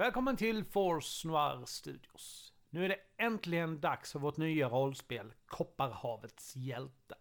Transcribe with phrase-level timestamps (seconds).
[0.00, 2.52] Välkommen till Force Noir Studios.
[2.70, 7.18] Nu är det äntligen dags för vårt nya rollspel Kopparhavets hjältar.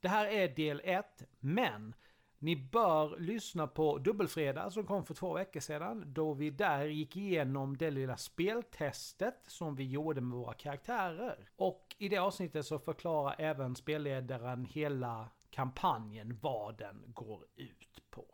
[0.00, 1.94] Det här är del 1, men
[2.38, 6.04] ni bör lyssna på Dubbelfredag som kom för två veckor sedan.
[6.06, 11.48] Då vi där gick igenom det lilla speltestet som vi gjorde med våra karaktärer.
[11.56, 18.26] Och i det avsnittet så förklarar även spelledaren hela kampanjen vad den går ut på.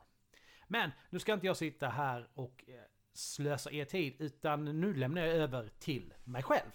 [0.68, 2.74] Men nu ska inte jag sitta här och eh,
[3.14, 6.70] slösa er tid utan nu lämnar jag över till mig själv.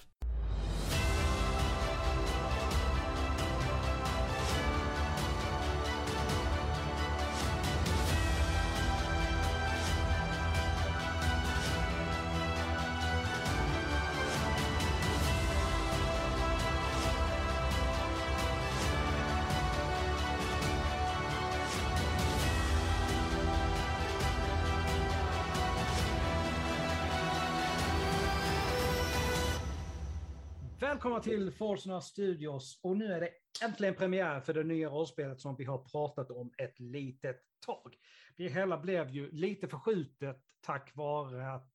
[30.95, 33.29] Välkomna till Forsna Studios och nu är det
[33.63, 37.95] äntligen premiär för det nya rollspelet som vi har pratat om ett litet tag.
[38.37, 41.71] Det hela blev ju lite förskjutet tack vare att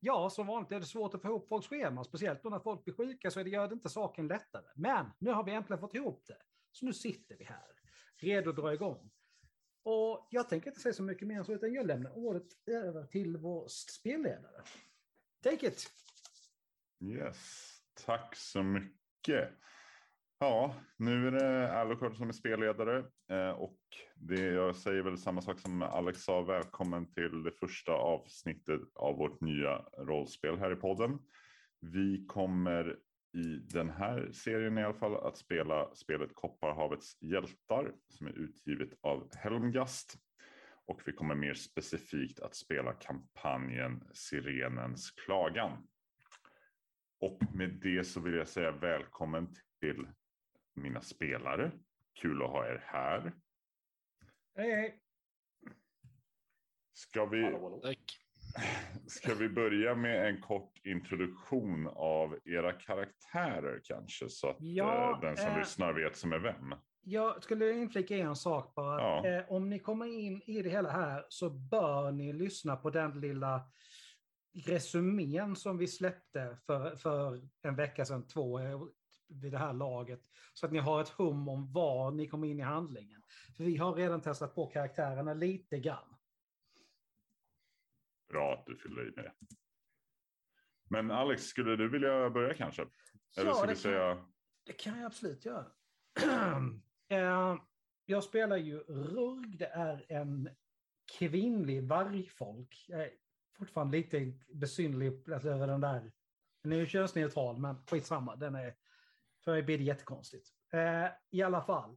[0.00, 2.84] Ja, som vanligt är det svårt att få ihop folks scheman, speciellt då när folk
[2.84, 4.66] blir sjuka så gör det inte saken lättare.
[4.76, 6.38] Men nu har vi äntligen fått ihop det.
[6.72, 7.72] Så nu sitter vi här,
[8.16, 9.10] redo att dra igång.
[9.82, 13.06] Och jag tänker inte säga så mycket mer än så, utan jag lämnar ordet över
[13.06, 14.62] till vår spelledare.
[15.42, 15.90] Take it!
[17.00, 17.75] Yes.
[18.04, 19.50] Tack så mycket.
[20.38, 23.78] Ja, nu är det Alucard som är spelledare eh, och
[24.14, 26.42] det, jag säger väl samma sak som Alex sa.
[26.42, 31.18] Välkommen till det första avsnittet av vårt nya rollspel här i podden.
[31.80, 32.96] Vi kommer
[33.32, 38.90] i den här serien i alla fall att spela spelet Kopparhavets hjältar som är utgivet
[39.02, 40.16] av Helmgast.
[40.86, 45.86] Och vi kommer mer specifikt att spela kampanjen Sirenens klagan.
[47.26, 50.06] Och med det så vill jag säga välkommen till
[50.74, 51.70] mina spelare.
[52.20, 53.32] Kul att ha er här.
[54.56, 55.00] Hej, hej.
[56.92, 57.58] Ska vi,
[59.06, 64.28] ska vi börja med en kort introduktion av era karaktärer kanske?
[64.28, 66.74] Så att ja, eh, den som eh, lyssnar vet som är vem.
[67.02, 69.00] Jag skulle inflika en sak bara.
[69.00, 69.26] Ja.
[69.26, 73.20] Eh, om ni kommer in i det hela här så bör ni lyssna på den
[73.20, 73.70] lilla
[74.56, 78.80] resumén som vi släppte för, för en vecka sedan, två eh,
[79.28, 80.20] vid det här laget.
[80.54, 83.22] Så att ni har ett hum om var ni kommer in i handlingen.
[83.56, 86.16] För vi har redan testat på karaktärerna lite grann.
[88.28, 89.32] Bra att du fyller i med det.
[90.88, 92.82] Men Alex, skulle du vilja börja kanske?
[93.36, 94.14] Eller ja, ska det, säga...
[94.14, 94.32] kan,
[94.64, 95.66] det kan jag absolut göra.
[97.08, 97.56] Eh,
[98.04, 100.48] jag spelar ju Rurg, det är en
[101.18, 102.86] kvinnlig vargfolk
[103.58, 106.12] fortfarande lite besynnerlig alltså, över den där.
[106.62, 108.36] Den är ju könsneutral, men skitsamma.
[108.36, 108.74] Den är,
[109.44, 110.48] för mig blir det jättekonstigt.
[110.72, 111.96] Eh, I alla fall.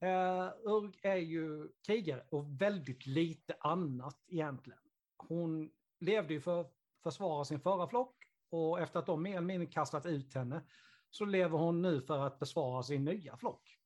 [0.00, 4.80] Eh, Urg är ju krigare och väldigt lite annat egentligen.
[5.16, 5.70] Hon
[6.00, 8.16] levde ju för att försvara sin förra flock
[8.50, 10.62] och efter att de mer eller mindre kastat ut henne
[11.10, 13.79] så lever hon nu för att besvara sin nya flock.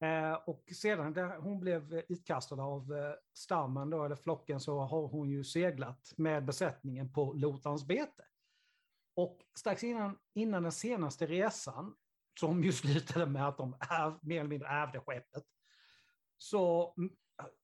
[0.00, 5.30] Eh, och sedan hon blev utkastad av eh, stammen, då, eller flocken, så har hon
[5.30, 8.24] ju seglat med besättningen på Lotans bete.
[9.14, 11.96] Och strax innan, innan den senaste resan,
[12.40, 15.44] som ju slutade med att de är, mer eller mindre ärvde skeppet,
[16.36, 16.94] så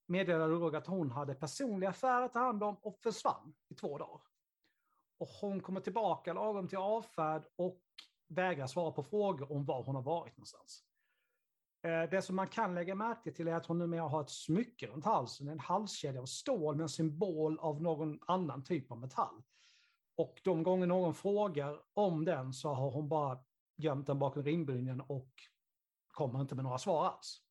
[0.07, 3.97] meddelade Roger att hon hade personliga affärer att ta hand om och försvann i två
[3.97, 4.21] dagar.
[5.17, 7.81] Och hon kommer tillbaka lagom till avfärd och
[8.27, 10.83] vägrar svara på frågor om var hon har varit någonstans.
[11.85, 14.87] Eh, det som man kan lägga märke till är att hon numera har ett smycke
[14.87, 19.43] runt halsen, en halskedja av stål med en symbol av någon annan typ av metall.
[20.17, 23.39] Och de gånger någon frågar om den så har hon bara
[23.77, 25.29] gömt den bakom ringbrynjan och
[26.07, 27.41] kommer inte med några svar alls.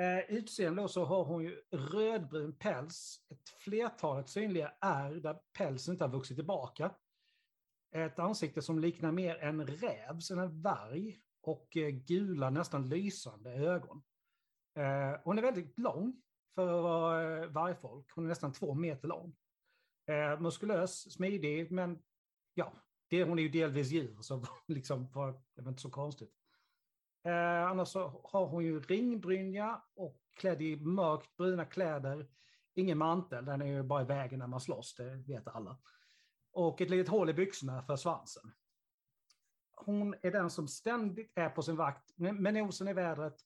[0.00, 6.04] Eh, utseende så har hon ju rödbrun päls, ett flertalet synliga är där pälsen inte
[6.04, 6.94] har vuxit tillbaka.
[7.94, 13.50] Ett ansikte som liknar mer en rävs än en varg och eh, gula, nästan lysande
[13.50, 14.02] ögon.
[14.74, 16.22] Eh, hon är väldigt lång
[16.54, 18.10] för att vara eh, vargfolk.
[18.14, 19.36] Hon är nästan två meter lång.
[20.06, 22.02] Eh, muskulös, smidig, men
[22.54, 22.72] ja,
[23.08, 25.08] det, hon är ju delvis djur, så liksom,
[25.54, 26.34] det var inte så konstigt.
[27.24, 32.28] Eh, annars så har hon ju ringbrynja och klädd i mörkt bruna kläder.
[32.74, 35.78] Ingen mantel, den är ju bara i vägen när man slåss, det vet alla.
[36.52, 38.52] Och ett litet hål i byxorna för svansen
[39.76, 43.36] hon är den som ständigt är på sin vakt med nosen i vädret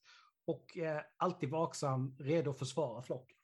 [0.45, 3.37] och är alltid vaksam, redo att försvara flocken.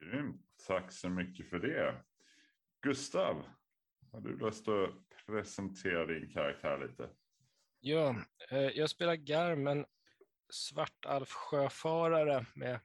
[0.00, 0.44] Grymt.
[0.66, 2.04] Tack så mycket för det.
[2.80, 3.44] Gustav,
[4.12, 4.90] har du lust att
[5.26, 7.10] presentera din karaktär lite?
[7.80, 8.16] Ja,
[8.50, 9.86] eh, jag spelar Garm, en
[10.50, 12.80] svartalfsjöfarare med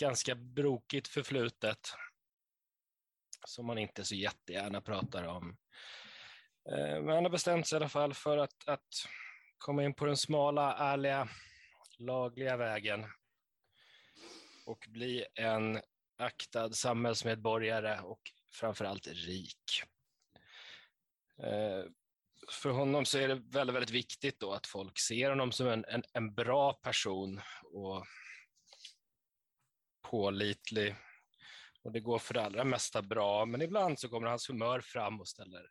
[0.00, 1.78] ganska brokigt förflutet
[3.46, 5.56] som man inte så jättegärna pratar om.
[6.70, 8.88] Eh, men han har bestämt sig i alla fall för att, att
[9.58, 11.28] komma in på den smala, ärliga,
[11.98, 13.06] lagliga vägen
[14.66, 15.80] och bli en
[16.18, 18.20] aktad samhällsmedborgare och
[18.52, 19.82] framförallt rik.
[21.42, 21.84] Eh,
[22.50, 25.84] för honom så är det väldigt, väldigt viktigt då att folk ser honom som en,
[25.84, 28.06] en, en bra person och
[30.02, 30.94] pålitlig.
[31.82, 35.20] Och det går för det allra mesta bra, men ibland så kommer hans humör fram
[35.20, 35.70] och ställer,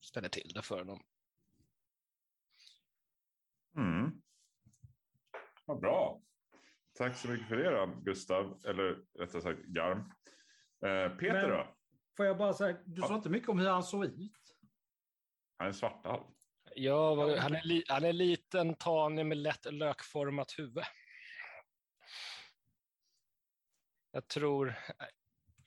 [0.00, 1.02] ställer till det för honom.
[3.76, 4.22] Mm.
[5.64, 6.22] Vad bra.
[6.94, 9.98] Tack så mycket för det då, Gustav, eller rättare sagt Garm.
[10.84, 11.76] Eh, Peter Men- då?
[12.16, 14.56] Får jag bara säga, du sa inte mycket om hur han såg ut.
[15.56, 16.22] Han är svartalv.
[16.74, 20.84] Ja, han är, li, han är liten, tanig med lätt lökformat huvud.
[24.10, 24.74] Jag tror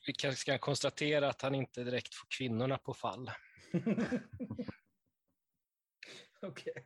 [0.10, 3.32] vi kanske ska konstatera att han inte direkt får kvinnorna på fall.
[6.42, 6.86] Okej.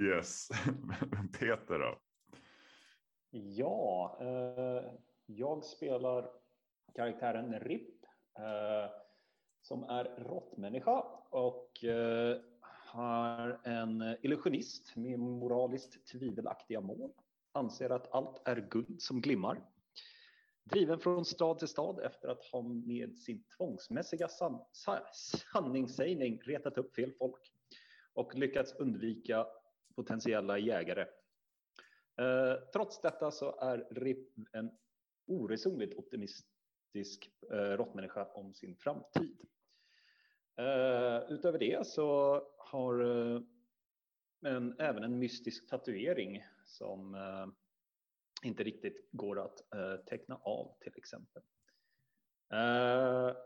[0.00, 0.48] Yes.
[1.38, 1.98] Peter då?
[3.30, 4.92] Ja, eh,
[5.26, 6.30] jag spelar
[6.94, 8.04] karaktären Rip
[8.38, 8.90] eh,
[9.62, 12.40] som är råttmänniska och eh,
[12.86, 17.12] har en illusionist med moraliskt tvivelaktiga mål.
[17.52, 19.71] Anser att allt är guld som glimmar.
[20.64, 24.66] Driven från stad till stad efter att ha med sin tvångsmässiga san-
[25.52, 27.52] sanningssägning retat upp fel folk
[28.12, 29.46] och lyckats undvika
[29.96, 31.06] potentiella jägare.
[32.20, 34.70] Eh, trots detta så är Rip en
[35.26, 39.40] oresonligt optimistisk eh, råttmänniska om sin framtid.
[40.58, 43.00] Eh, utöver det så har
[43.34, 43.40] eh,
[44.46, 47.46] en, även en mystisk tatuering som eh,
[48.42, 51.42] inte riktigt går att eh, teckna av till exempel.
[52.52, 53.36] Eh,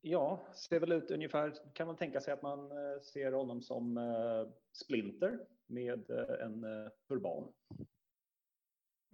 [0.00, 3.96] ja, ser väl ut ungefär, kan man tänka sig att man eh, ser honom som
[3.96, 7.52] eh, Splinter med eh, en eh, turban.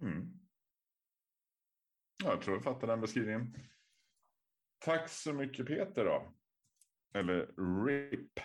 [0.01, 0.39] Mm.
[2.23, 3.57] Ja, jag tror jag fattar den beskrivningen.
[4.79, 6.33] Tack så mycket Peter då.
[7.13, 7.53] Eller
[7.85, 8.39] RIP.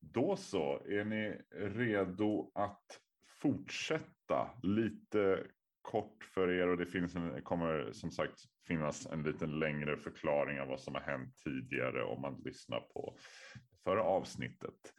[0.00, 3.00] Då så, är ni redo att
[3.40, 5.46] fortsätta lite
[5.86, 10.60] kort för er och det finns en, kommer som sagt finnas en liten längre förklaring
[10.60, 13.18] av vad som har hänt tidigare om man lyssnar på
[13.84, 14.92] förra avsnittet.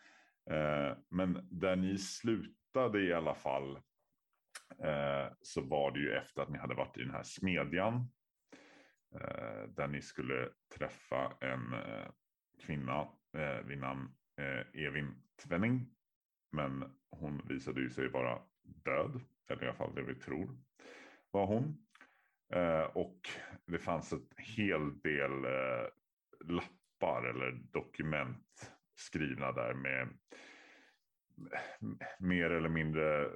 [0.50, 3.76] Eh, men där ni slutade i alla fall
[4.84, 7.96] eh, så var det ju efter att ni hade varit i den här smedjan
[9.16, 12.12] eh, där ni skulle träffa en eh,
[12.66, 13.08] kvinna
[13.38, 15.90] eh, vid namn eh, Evin Tvenning.
[16.52, 20.58] Men hon visade ju sig vara död, eller i alla fall det vi tror
[21.32, 21.86] var hon.
[22.54, 23.20] Eh, och
[23.66, 25.88] det fanns ett hel del eh,
[26.46, 30.10] lappar eller dokument skrivna där med
[32.20, 33.32] mer eller mindre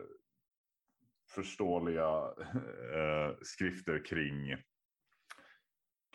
[1.35, 2.33] förståeliga
[2.95, 4.55] eh, skrifter kring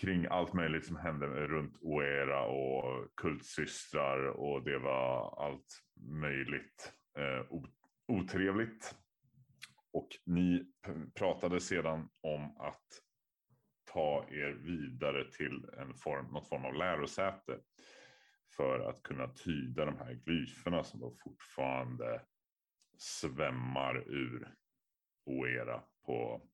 [0.00, 7.46] kring allt möjligt som hände runt Oera och kultsystrar och det var allt möjligt eh,
[8.08, 8.94] otrevligt.
[9.96, 10.66] Och ni
[11.14, 13.02] pratade sedan om att
[13.92, 17.60] ta er vidare till en form, något form av lärosäte
[18.56, 22.22] för att kunna tyda de här glyferna som då fortfarande
[22.98, 24.54] svämmar ur
[25.24, 26.48] Oera på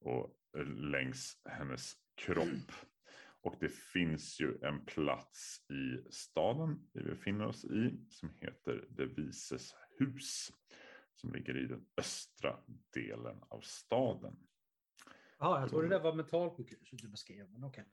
[0.00, 0.36] och
[0.76, 2.72] längs hennes kropp.
[3.42, 9.06] Och det finns ju en plats i staden vi befinner oss i som heter Det
[9.06, 10.50] vises hus.
[11.24, 12.56] Som ligger i den östra
[12.94, 14.36] delen av staden.
[15.38, 17.84] Ja, jag trodde det var mentalsjukhuset du beskrev, men okej.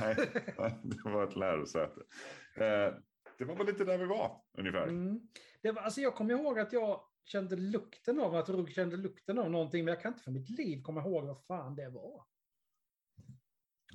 [0.00, 0.16] Nej,
[0.82, 2.00] det var ett lärosäte.
[2.56, 2.94] Eh,
[3.38, 4.82] det var väl lite där vi var ungefär.
[4.82, 5.20] Mm.
[5.62, 9.38] Det var, alltså jag kommer ihåg att jag kände lukten av, att Rugg kände lukten
[9.38, 12.24] av någonting, men jag kan inte för mitt liv komma ihåg vad fan det var.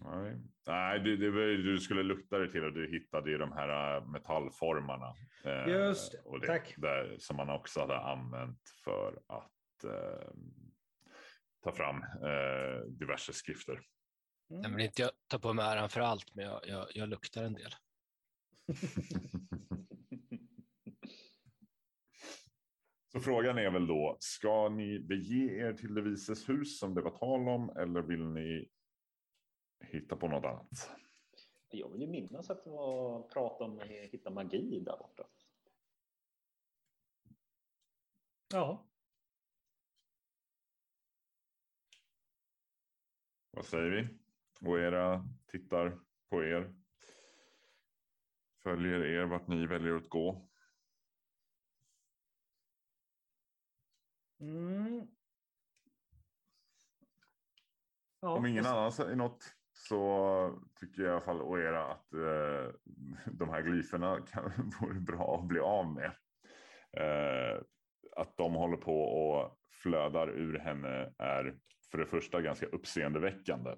[0.02, 3.52] Nej, Nej det, det, var- du skulle lukta det till och du hittade ju de
[3.52, 5.16] här äh, metallformarna.
[5.46, 6.74] eh, Just och det, tack.
[6.78, 10.28] Där, som man också hade använt för att eh,
[11.64, 13.74] ta fram eh, diverse skrifter.
[14.52, 14.62] Mm.
[14.64, 17.44] Jag vill inte jag ta på mig äran för allt, men jag, jag, jag luktar
[17.44, 17.72] en del.
[23.12, 27.02] Så frågan är väl då, ska ni bege er till det vises hus som det
[27.02, 28.70] var tal om eller vill ni
[29.94, 30.92] hitta på något annat?
[31.70, 35.24] Jag vill ju minnas att det var prat om att hitta magi där borta.
[38.54, 38.86] Ja,
[43.56, 44.08] Vad säger vi?
[44.70, 46.76] Och era tittar på er.
[48.64, 50.50] Följer er vart ni väljer att gå.
[54.40, 55.08] mm.
[58.20, 59.56] ja Om ingen annan säger något
[59.88, 62.74] så tycker jag i alla fall Oera att eh,
[63.34, 66.12] de här glyferna kan, vore bra att bli av med.
[66.98, 67.62] Eh,
[68.16, 71.58] att de håller på och flödar ur henne är
[71.92, 73.76] för det första ganska uppseendeväckande.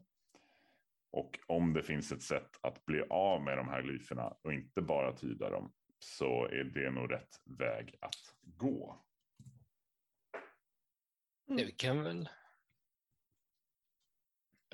[1.12, 4.82] Och om det finns ett sätt att bli av med de här glyferna och inte
[4.82, 9.06] bara tyda dem så är det nog rätt väg att gå.
[11.48, 12.30] Det kan väl...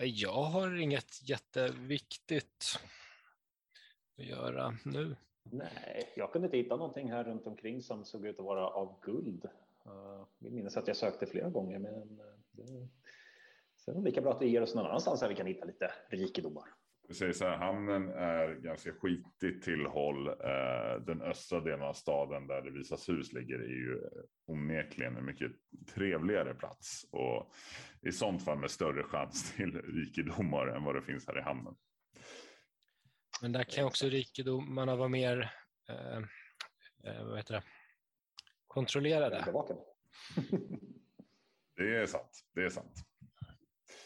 [0.05, 2.79] Jag har inget jätteviktigt
[4.17, 5.15] att göra nu.
[5.43, 8.99] Nej, jag kunde inte hitta någonting här runt omkring som såg ut att vara av
[9.01, 9.45] guld.
[9.85, 12.87] Uh, jag minns att jag sökte flera gånger, men eh, det,
[13.77, 15.65] sen är det lika bra att vi ger oss någon annanstans där vi kan hitta
[15.65, 16.65] lite rikedomar.
[17.11, 20.27] Vi säger så här, hamnen är ganska skitigt tillhåll.
[20.27, 25.17] Eh, den östra delen av staden där det visas hus ligger är ju eh, onekligen
[25.17, 25.51] en mycket
[25.93, 27.53] trevligare plats och
[28.01, 31.75] i sånt fall med större chans till rikedomar än vad det finns här i hamnen.
[33.41, 35.51] Men där kan också rikedomarna vara mer
[35.89, 36.17] eh,
[37.03, 37.63] eh, vad heter det?
[38.67, 39.45] kontrollerade.
[41.75, 42.45] Det är sant.
[42.53, 42.95] Det är sant.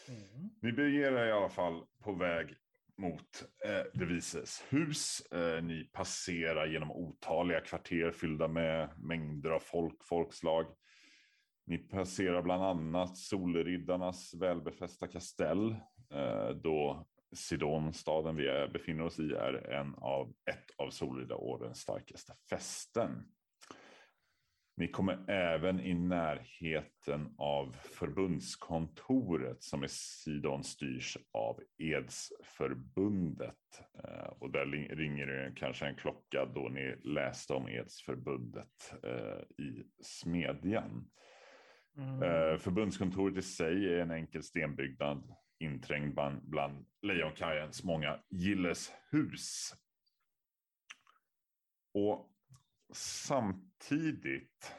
[0.08, 0.50] Mm.
[0.62, 2.56] Ni beger er i alla fall på väg
[2.98, 5.20] mot eh, Devises hus.
[5.32, 10.66] Eh, ni passerar genom otaliga kvarter fyllda med mängder av folk, folkslag.
[11.66, 15.70] Ni passerar bland annat Solriddarnas välbefästa kastell,
[16.12, 21.78] eh, då Sidon, staden vi är, befinner oss i, är en av, ett av Solriddarordens
[21.78, 23.10] starkaste fästen.
[24.78, 33.54] Ni kommer även i närheten av förbundskontoret som i Sidon styrs av Edsförbundet.
[34.04, 34.66] Eh, och där
[34.96, 41.10] ringer det kanske en klocka då ni läste om Edsförbundet eh, i Smedjan.
[41.96, 42.22] Mm.
[42.22, 49.74] Eh, förbundskontoret i sig är en enkel stenbyggnad inträngd bland, Lejonkajens många gilleshus.
[51.94, 52.30] Och
[53.82, 54.74] samtidigt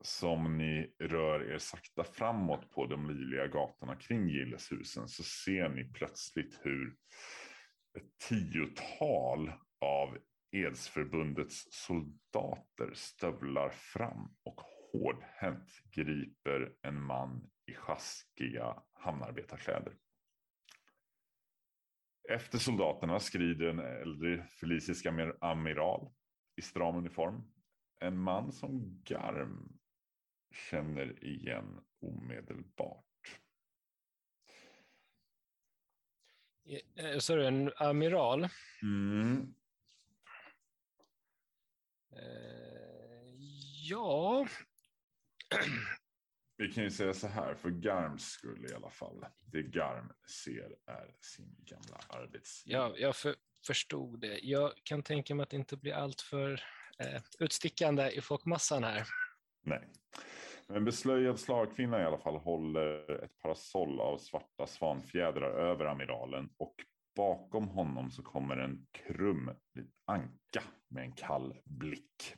[0.00, 5.84] som ni rör er sakta framåt på de livliga gatorna kring gilleshusen så ser ni
[5.84, 6.96] plötsligt hur
[7.98, 10.18] ett tiotal av
[10.52, 14.60] Edsförbundets soldater stövlar fram och
[14.92, 19.92] hårdhänt griper en man i sjaskiga hamnarbetarkläder.
[22.30, 25.06] Efter soldaterna skrider en äldre felicisk
[25.40, 26.12] amiral
[26.56, 27.42] i stram uniform.
[28.00, 29.78] En man som Garm
[30.70, 33.40] känner igen omedelbart.
[36.96, 38.48] Eh, Så är det en amiral.
[38.82, 39.54] Mm.
[42.12, 43.34] Eh,
[43.88, 44.46] ja,
[46.56, 49.26] Vi kan ju säga så här, för Garms skull i alla fall.
[49.52, 52.88] Det Garm ser är sin gamla arbetsgivare.
[52.90, 54.38] ja jag för, förstod det.
[54.38, 56.58] Jag kan tänka mig att inte bli alltför eh,
[57.00, 59.06] Eh, utstickande i folkmassan här.
[59.62, 59.88] Nej.
[60.66, 66.48] Men en beslöjad slagkvinna i alla fall håller ett parasoll av svarta svanfjädrar över amiralen
[66.58, 66.74] och
[67.16, 69.50] bakom honom så kommer en krum
[70.06, 72.34] anka med en kall blick.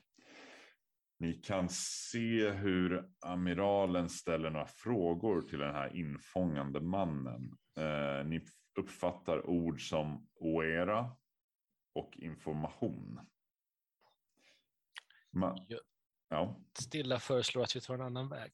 [1.19, 7.57] Ni kan se hur amiralen ställer några frågor till den här infångande mannen.
[7.79, 8.45] Eh, ni
[8.79, 11.17] uppfattar ord som oera
[11.95, 13.21] och information.
[15.33, 15.79] Ma-
[16.29, 16.57] Ja.
[16.79, 18.53] Stilla föreslår att vi tar en annan väg.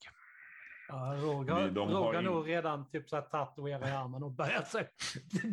[0.88, 4.68] Ja, Roger, de har Roger har in- nog redan typ tatuerat i armen och börjat
[4.68, 4.88] sig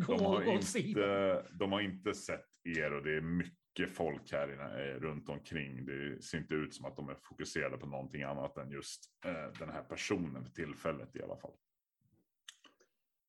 [0.06, 0.88] gå De har, åt sidan.
[0.88, 5.28] inte, de har inte sett er och det är mycket folk här inne, eh, runt
[5.28, 5.86] omkring.
[5.86, 9.58] Det ser inte ut som att de är fokuserade på någonting annat än just eh,
[9.58, 11.52] den här personen för tillfället i alla fall.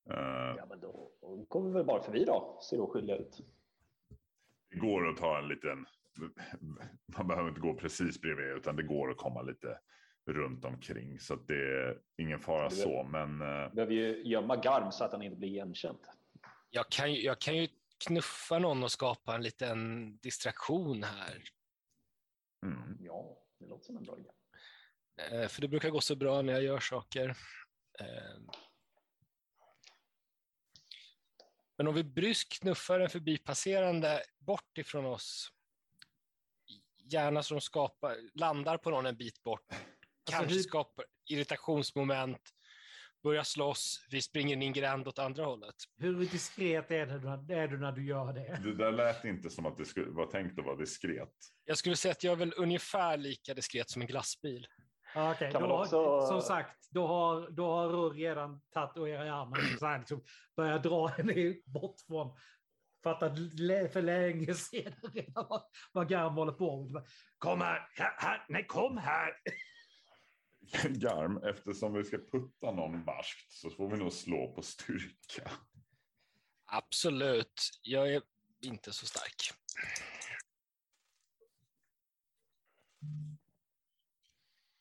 [0.10, 1.12] Eh, Ja, men då
[1.48, 3.40] går vi väl bara förbi då, ser oskyldiga ut.
[4.70, 5.86] det går att ta en liten,
[7.18, 9.80] man behöver inte gå precis bredvid utan det går att komma lite
[10.30, 13.04] runt omkring så att det är ingen fara vet- så.
[13.04, 16.00] Men eh, Behöver ju gömma Garm så att han inte blir igenkänd.
[16.70, 17.68] Jag kan, ju- jag kan ju
[18.08, 21.44] knuffa någon och skapa en liten distraktion här.
[22.66, 24.30] mm, Ja, det låter som en bra idé.
[25.32, 27.30] Eh, för det brukar gå så bra när jag gör saker.
[28.00, 28.40] Eh,
[31.78, 35.52] men om vi bryskt knuffar en förbipasserande bort ifrån oss,
[37.14, 39.66] gärna så de skapar, landar på någon en bit bort,
[40.32, 42.42] kanske hur- skapar irritationsmoment,
[43.24, 45.76] börjar slåss, vi springer in i en gränd åt andra hållet.
[45.98, 47.06] Hur diskret är,
[47.48, 48.60] det, är du när du gör det?
[48.64, 51.34] Det där lät inte som att det skulle vara tänkt att vara diskret.
[51.66, 54.68] Jag skulle säga att jag är väl ungefär lika diskret som en glassbil.
[55.16, 59.78] Okej, då, också- som sagt, då har, då har Rurr redan tatuerat i armen.
[59.80, 60.24] Så här, liksom,
[60.56, 62.38] börjar dra henne bort från
[63.04, 63.38] fattat
[63.94, 67.06] för länge sedan redan vad, vad Garm håller på med.
[67.38, 69.34] Kom här, här, här, nej kom här!
[70.90, 75.52] Garm, eftersom vi ska putta någon barskt så får vi nog slå på styrka.
[76.66, 78.22] Absolut, jag är
[78.62, 79.54] inte så stark.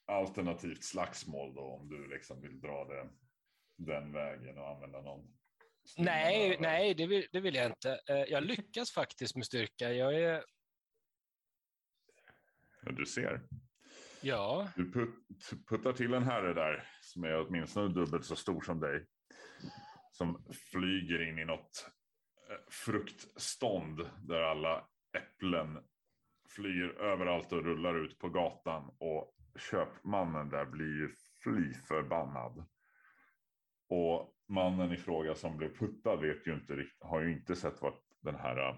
[0.05, 3.09] Alternativt slagsmål då om du liksom vill dra det
[3.75, 5.36] den vägen och använda någon.
[5.97, 7.99] Nej, nej det, vill, det vill jag inte.
[8.09, 9.93] Eh, Jag lyckas faktiskt med styrka.
[9.93, 10.43] Jag är,
[12.81, 13.41] Ja, du ser.
[14.21, 15.09] ja, Du put,
[15.69, 19.05] puttar till en herre där som är åtminstone dubbelt så stor som dig.
[20.11, 21.89] Som flyger in i något
[22.49, 25.83] eh, fruktstånd där alla äpplen
[26.49, 28.95] flyger överallt och rullar ut på gatan.
[28.99, 29.33] Och
[29.71, 32.65] köpmannen där blir ju fly förbannad.
[33.89, 37.81] Och mannen i fråga som blev puttad vet ju inte, riktigt, har ju inte sett
[37.81, 38.75] vart den här uh,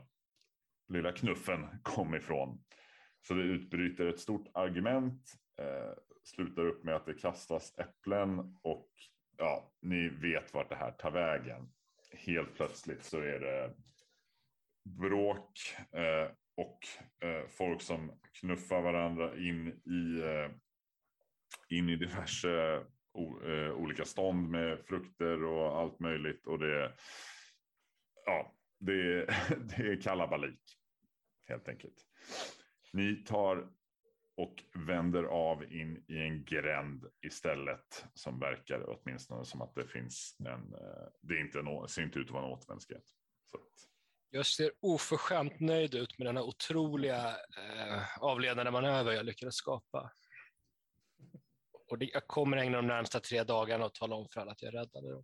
[0.89, 2.63] lilla knuffen kom ifrån.
[3.27, 8.89] Så det utbryter ett stort argument, eh, slutar upp med att det kastas äpplen och
[9.37, 11.71] ja, ni vet vart det här tar vägen.
[12.11, 13.75] Helt plötsligt så är det
[14.83, 15.51] bråk
[15.91, 16.79] eh, och
[17.27, 20.23] eh, folk som knuffar varandra in i,
[21.69, 22.85] in i diverse
[23.19, 26.47] Eh, olika stånd med frukter och allt möjligt.
[26.47, 26.93] Och det,
[28.25, 29.25] ja, det,
[29.77, 30.77] det är kalabalik
[31.47, 32.05] helt enkelt.
[32.93, 33.69] Ni tar
[34.37, 40.35] och vänder av in i en gränd istället som verkar åtminstone som att det finns
[40.39, 40.73] en.
[40.73, 43.03] Eh, det är inte en, ser inte ut att vara en återvändsgränd.
[44.31, 47.27] Jag ser oförskämt nöjd ut med den här otroliga
[47.57, 50.11] eh, avledande manöver jag lyckades skapa.
[51.89, 54.61] Och det, jag kommer ägna de närmsta tre dagarna och tala om för alla att
[54.61, 55.23] jag räddade dem.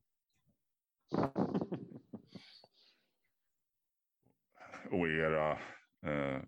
[4.91, 5.51] och era.
[6.05, 6.43] Eh,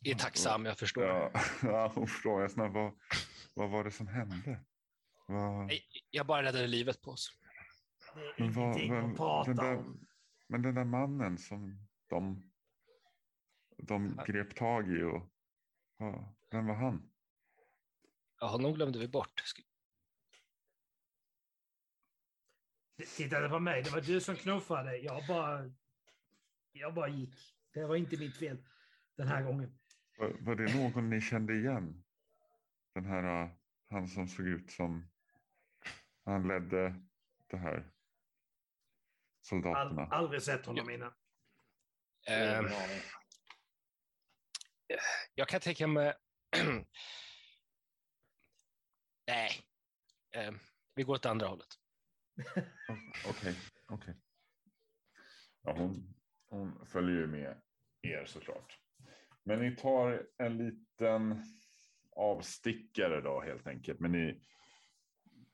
[0.00, 1.04] Jag är tacksam, jag förstår.
[1.04, 2.92] ja, ja, hon frågar snabbt vad,
[3.54, 4.64] vad var det som hände?
[5.26, 5.70] Vad,
[6.10, 7.30] Jag bara räddade livet på oss.
[8.36, 10.06] Det är vad, ingenting vad, att prata den där, om.
[10.48, 12.52] men den där mannen som de,
[13.78, 15.32] de grep tag i och
[16.50, 17.12] vem var han?
[18.40, 19.42] Ja, honom glömde vi bort.
[23.16, 24.96] Titta det var mig, det var du som knuffade.
[24.96, 25.70] Jag bara,
[26.72, 27.34] jag bara gick.
[27.72, 28.64] Det var inte mitt fel
[29.16, 29.78] den här gången.
[30.18, 32.04] Var, var det någon ni kände igen?
[32.94, 33.50] Den här, uh,
[33.90, 35.08] han som såg ut som
[36.24, 36.94] han ledde
[37.46, 37.84] det här All,
[39.40, 40.06] soldaterna.
[40.06, 41.12] aldrig sett honom innan.
[42.28, 42.72] Aning.
[45.34, 46.14] jag kan tänka mig...
[49.26, 49.50] Nej,
[50.34, 50.54] eh,
[50.94, 51.68] vi går åt andra hållet.
[52.50, 52.72] Okej,
[53.28, 53.54] Okej,
[53.86, 54.14] okej.
[55.62, 56.14] Ja, hon,
[56.50, 57.62] hon följer ju med
[58.02, 58.78] er såklart.
[59.42, 61.42] Men ni tar en liten
[62.10, 64.00] avstickare då helt enkelt.
[64.00, 64.42] Men ni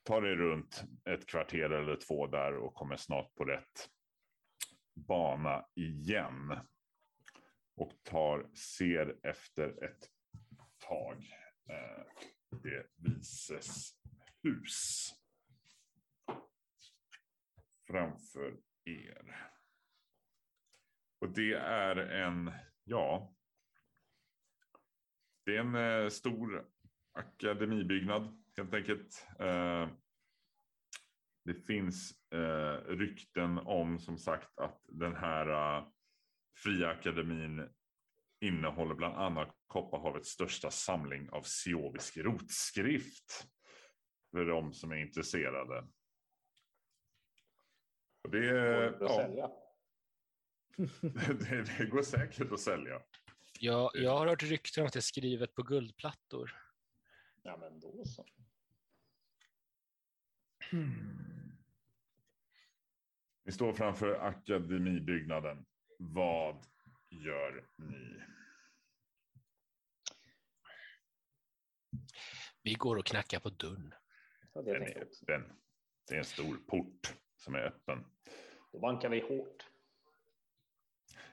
[0.03, 3.89] tar er runt ett kvarter eller två där och kommer snart på rätt
[4.95, 6.59] bana igen.
[7.77, 10.09] Och tar, ser efter ett
[10.79, 11.31] tag
[11.69, 12.05] eh,
[12.63, 13.93] det vises
[14.43, 15.09] hus
[17.87, 19.51] framför er.
[21.21, 22.53] Och det är en,
[22.85, 23.35] ja,
[25.45, 26.67] det är en eh, stor
[27.13, 29.27] akademibyggnad helt enkelt.
[29.39, 29.89] Eh,
[31.45, 35.87] det finns eh, rykten om som sagt att den här eh,
[36.63, 37.69] fria akademin
[38.43, 43.47] innehåller bland annat Kopparhavets största samling av siovisk rotskrift.
[44.31, 45.87] För de som är intresserade.
[48.23, 49.51] Och det, Går det att ja, sälja?
[51.51, 53.03] det, det går säkert att sälja.
[53.61, 56.57] Jag, jag har hört rykten om att det är skrivet på guldplattor.
[57.43, 58.27] Ja, men då så.
[63.45, 65.67] Ni står framför akademibyggnaden.
[65.99, 66.67] Vad
[67.13, 68.23] gör ni?
[72.63, 73.95] Vi går och knackar på dörren.
[74.55, 75.53] Ja, det Den är öppen.
[76.09, 78.05] Det är en stor port som är öppen.
[78.73, 79.67] Då bankar vi hårt.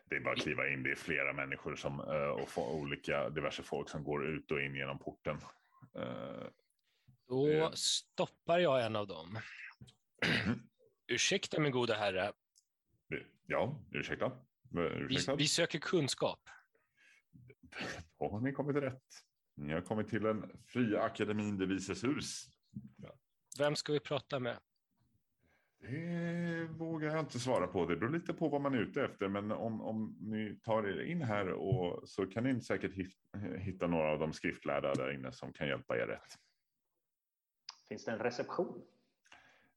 [0.06, 0.84] Det är bara att kliva in.
[0.84, 4.76] Det är flera människor som, eh, och olika diverse folk som går ut och in
[4.76, 5.38] genom porten.
[5.96, 6.48] Eh,
[7.28, 9.40] Då Det- stoppar jag en av dem.
[11.08, 12.34] Ursäkta min goda herre,
[13.46, 14.46] Ja, ursäkta.
[14.72, 16.40] Vi, vi söker kunskap.
[18.20, 19.04] Då har ni kommit rätt.
[19.56, 22.46] Ni har kommit till den fria akademin de Vises hus.
[23.60, 24.60] Vem ska vi prata med?
[25.82, 27.86] Det vågar jag inte svara på.
[27.86, 29.28] Det beror lite på vad man är ute efter.
[29.28, 33.18] Men om, om ni tar er in här och så kan ni säkert hit-
[33.60, 36.34] hitta några av de skriftlärda där inne som kan hjälpa er rätt.
[37.88, 38.82] Finns det en reception?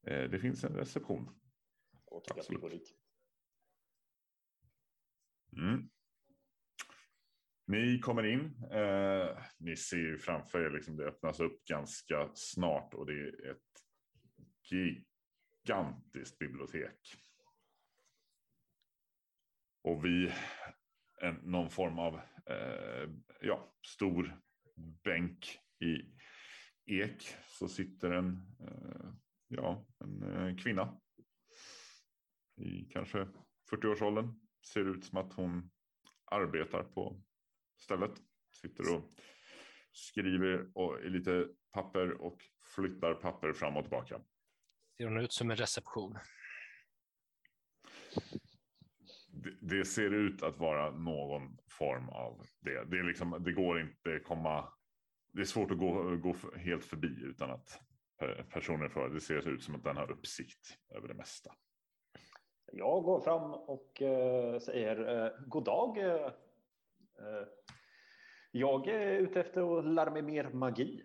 [0.06, 1.24] Eh, Det finns en reception.
[1.24, 2.94] Tycker jag att vi går dit.
[5.56, 5.88] Mm.
[7.66, 8.64] Ni kommer in.
[8.72, 13.50] Eh, ni ser ju framför er, liksom, det öppnas upp ganska snart och det är
[13.50, 13.58] ett
[14.70, 17.16] gigantiskt bibliotek.
[19.82, 20.32] Och vi
[21.22, 23.10] en, någon form av eh,
[23.40, 24.40] ja, stor
[25.04, 26.14] bänk i
[26.86, 29.12] ek så sitter en, eh,
[29.48, 31.00] ja, en eh, kvinna
[32.56, 33.28] i kanske
[33.70, 34.41] 40-årsåldern.
[34.62, 35.70] Ser ut som att hon
[36.24, 37.22] arbetar på
[37.76, 38.12] stället.
[38.50, 39.12] Sitter och
[39.92, 42.38] skriver och i lite papper och
[42.74, 44.20] flyttar papper fram och tillbaka.
[44.96, 46.18] Ser hon ut som en reception?
[49.28, 52.84] Det, det ser ut att vara någon form av det.
[52.84, 54.72] Det, är liksom, det går inte komma.
[55.32, 57.80] Det är svårt att gå, gå helt förbi utan att
[58.48, 61.54] personer för det ser ut som att den har uppsikt över det mesta.
[62.74, 65.98] Jag går fram och eh, säger eh, god dag.
[65.98, 66.26] Eh,
[67.18, 67.46] eh,
[68.50, 71.04] jag är ute efter att lära mig mer magi.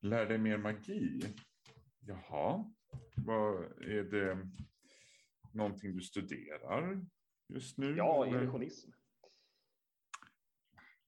[0.00, 1.20] Lär dig mer magi.
[2.00, 2.72] Jaha,
[3.16, 4.48] vad är det?
[5.52, 7.06] Någonting du studerar
[7.48, 7.96] just nu?
[7.96, 8.42] Ja, eller?
[8.42, 8.90] illusionism.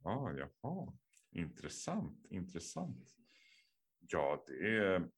[0.03, 0.93] Ja, jaha.
[1.31, 3.17] Intressant, intressant.
[3.99, 5.11] Ja, det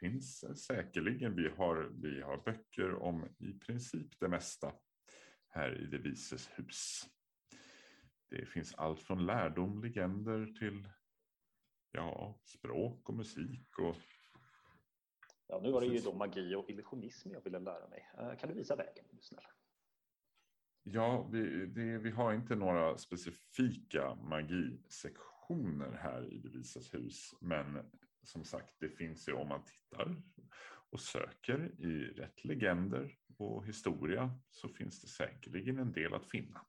[0.00, 1.36] finns säkerligen.
[1.36, 4.72] Vi har, vi har böcker om i princip det mesta
[5.48, 7.02] här i det vises hus.
[8.30, 10.88] Det finns allt från lärdom, legender till
[11.92, 13.96] ja, språk och musik och
[15.50, 18.10] Ja, nu var det ju då magi och illusionism jag ville lära mig.
[18.18, 19.44] Eh, kan du visa vägen, du snäll?
[20.82, 27.34] Ja, vi, det, vi har inte några specifika magisektioner här i det visas hus.
[27.40, 27.90] Men
[28.28, 30.22] som sagt, det finns ju om man tittar
[30.90, 36.66] och söker i rätt legender och historia så finns det säkerligen en del att finna.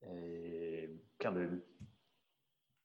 [0.00, 1.64] Eh, kan du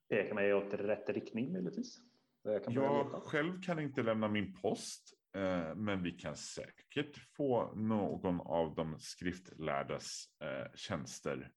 [0.09, 1.99] peka mig åt rätt riktning möjligtvis?
[2.41, 8.41] Jag Jag själv kan inte lämna min post, eh, men vi kan säkert få någon
[8.41, 11.51] av de skriftlärdas eh, tjänster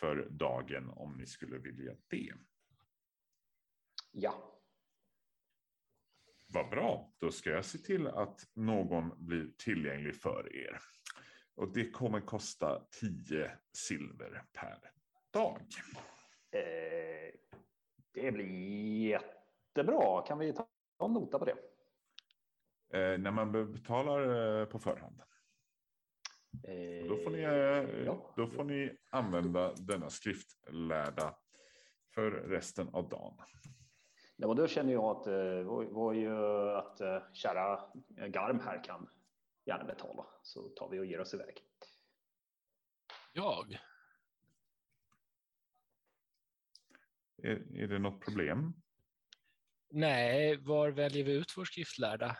[0.00, 2.32] för dagen om ni skulle vilja det.
[4.12, 4.49] Ja,
[6.52, 10.78] Vad bra, då ska jag se till att någon blir tillgänglig för er.
[11.54, 14.78] Och det kommer kosta 10 silver per
[15.32, 15.60] dag.
[16.52, 17.34] eh,
[18.14, 20.22] det blir jättebra.
[20.26, 20.68] Kan vi ta
[21.04, 21.56] en nota på det?
[22.98, 25.22] Eh, när man betalar eh, på förhand.
[26.64, 28.32] Eh, Då får, ni, eh, ja.
[28.36, 31.34] då får ni använda denna skriftlärda
[32.14, 33.36] för resten av dagen.
[34.42, 36.38] Ja, och då känner jag att, eh, var, var ju
[36.70, 37.80] att eh, kära
[38.28, 39.08] Garm här kan
[39.64, 40.26] gärna betala.
[40.42, 41.64] Så tar vi och ger oss iväg.
[43.32, 43.78] Jag?
[47.42, 48.72] Är, är det något problem?
[49.90, 52.36] Nej, var väljer vi ut vår skriftlärda?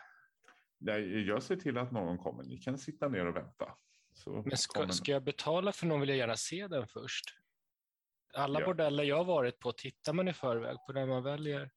[0.77, 2.43] Nej, jag ser till att någon kommer.
[2.43, 3.77] Ni kan sitta ner och vänta.
[4.13, 7.40] Så Men ska, kommer- ska jag betala för någon vill jag gärna se den först.
[8.33, 8.65] Alla Ja.
[8.65, 11.69] bordeller jag varit på tittar man i förväg på den man väljer.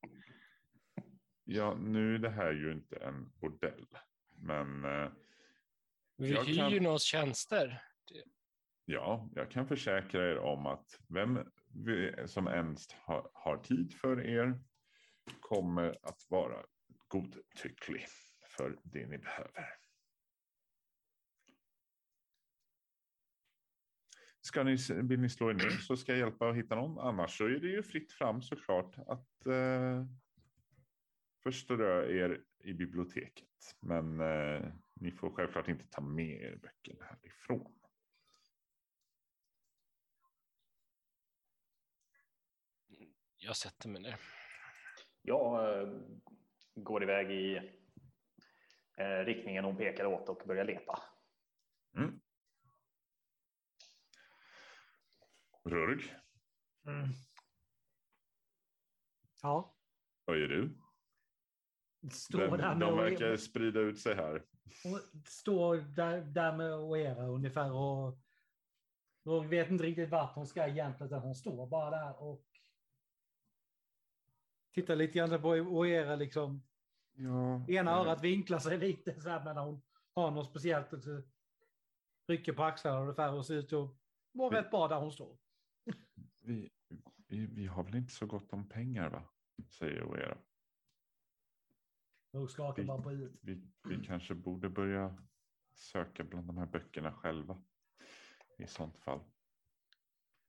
[1.45, 3.87] Ja, nu är det här ju inte en bordell.
[4.37, 5.11] Men eh,
[6.17, 7.83] Vi hyr kan- ju någons tjänster.
[8.85, 11.39] ja, jag kan försäkra er om att vem
[12.27, 14.61] som ens har, har tid för er
[15.41, 16.65] kommer att vara
[17.09, 18.07] godtycklig
[18.57, 19.69] för det ni behöver.
[24.47, 26.99] Ska ni, vill ni slå er ner så ska jag hjälpa att hitta någon.
[26.99, 30.05] Annars så är det ju fritt fram såklart att eh,
[31.43, 33.77] förströ er i biblioteket.
[33.81, 37.75] Men eh, ni får självklart inte ta med er böckerna härifrån.
[43.37, 44.17] Jag sätter mig ner.
[45.23, 45.89] Jag eh,
[46.75, 47.57] går iväg i
[48.97, 50.99] eh, riktningen hon pekade åt och börjar leta.
[51.97, 52.21] Mm.
[55.65, 56.15] Rurg,
[56.87, 57.09] Mm.
[59.43, 59.75] Ja,
[60.25, 60.79] vad gör du?
[62.11, 64.35] står Vem, där med de och- verkar sprida ut sig här.
[64.85, 68.19] och står där, där med Oera ungefär och,
[69.25, 71.21] och vet inte riktigt vart hon ska egentligen.
[71.23, 72.45] Hon står bara där och
[74.75, 76.63] tittar lite grann på Oera liksom.
[77.13, 79.83] Ja, Ena örat vinklar sig lite så här när hon
[80.15, 80.93] har något speciellt.
[80.93, 81.01] och
[82.27, 83.91] Rycker på axlarna ungefär och ser ut att
[84.33, 85.39] vara Vi- rätt bra där hon står.
[86.41, 86.71] Vi,
[87.27, 89.29] vi, vi har väl inte så gott om pengar va?
[89.69, 90.39] Säger Oera.
[92.33, 93.39] Och skakar Vi- bara på huvudet.
[93.43, 95.19] Vi, vi kanske borde börja
[95.75, 97.63] söka bland de här böckerna själva.
[98.59, 99.21] I sånt fall.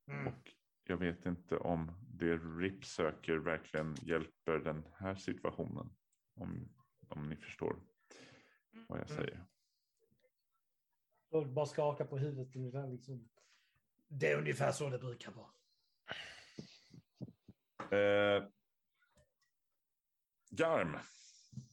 [0.08, 0.28] Mm.
[0.28, 0.52] Och
[0.84, 5.89] jag vet inte om det RIP söker verkligen hjälper den här situationen.
[6.34, 6.69] Om,
[7.08, 7.80] om ni förstår
[8.88, 9.24] vad jag Mm.
[9.24, 9.45] säger.
[11.30, 12.56] Och bara skakar på huvudet.
[12.91, 13.30] Liksom.
[14.19, 15.49] Det är ungefär så det brukar vara.
[17.91, 18.43] Eh,
[20.49, 20.97] Garm,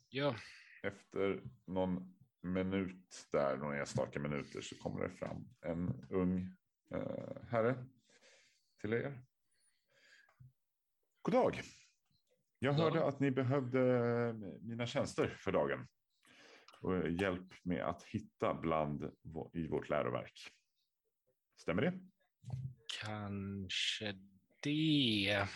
[0.08, 0.36] Ja,
[0.82, 6.56] efter någon minut där, några enstaka minuter så kommer det fram en ung
[6.90, 7.84] eh, herre
[8.80, 9.22] till er.
[11.22, 11.60] God dag.
[12.58, 13.80] Jag hörde att ni behövde
[14.60, 15.88] mina tjänster för dagen.
[16.80, 19.12] Och hjälp med att hitta bland
[19.52, 20.52] i vårt läroverk.
[21.56, 22.00] Stämmer det?
[23.00, 24.14] Kanske
[24.60, 25.46] det.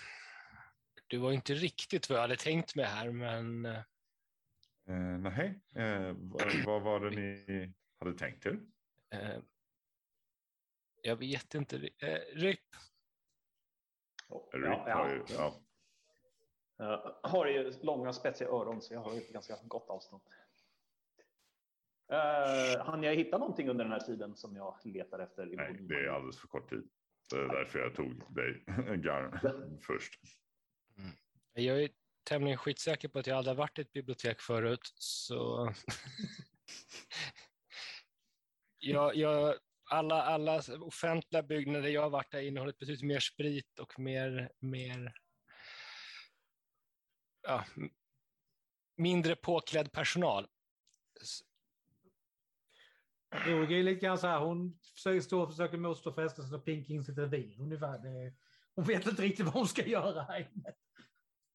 [1.09, 3.81] Det var inte riktigt vad jag hade tänkt mig här, men eh,
[4.89, 8.61] Eh, nej, eh, vad, vad var det ni hade tänkt er?
[9.11, 9.39] eh,
[11.03, 11.77] jag vet inte.
[11.77, 12.61] Eh, RIP,
[14.53, 15.13] Rick ja, har ja.
[15.13, 15.61] ju, ja.
[16.77, 20.23] Jag har ju långa spetsiga öron så jag har ett ganska gott avstånd.
[22.13, 25.53] Uh, hann jag hitta någonting under den här tiden som jag letar efter?
[25.53, 26.89] i Nej, det är alldeles för kort tid.
[27.31, 28.65] Det är därför jag tog dig,
[28.97, 30.21] Garn, först.
[31.53, 31.91] jag är
[32.25, 35.73] tämligen skitsäker på att jag aldrig har varit i ett bibliotek förut, så
[38.79, 39.55] jag, jag,
[39.91, 45.15] alla, alla offentliga byggnader jag har varit i innehåller betydligt mer sprit och mer, mer
[47.43, 47.65] ja,
[48.97, 50.49] mindre påklädd personal.
[53.31, 56.93] Roger är lite grann så här, hon försöker stå och försöker motstå frestelsen och pinka
[56.93, 57.99] in sitt revir ungefär.
[57.99, 58.33] Det,
[58.75, 60.73] hon vet inte riktigt vad hon ska göra här inne.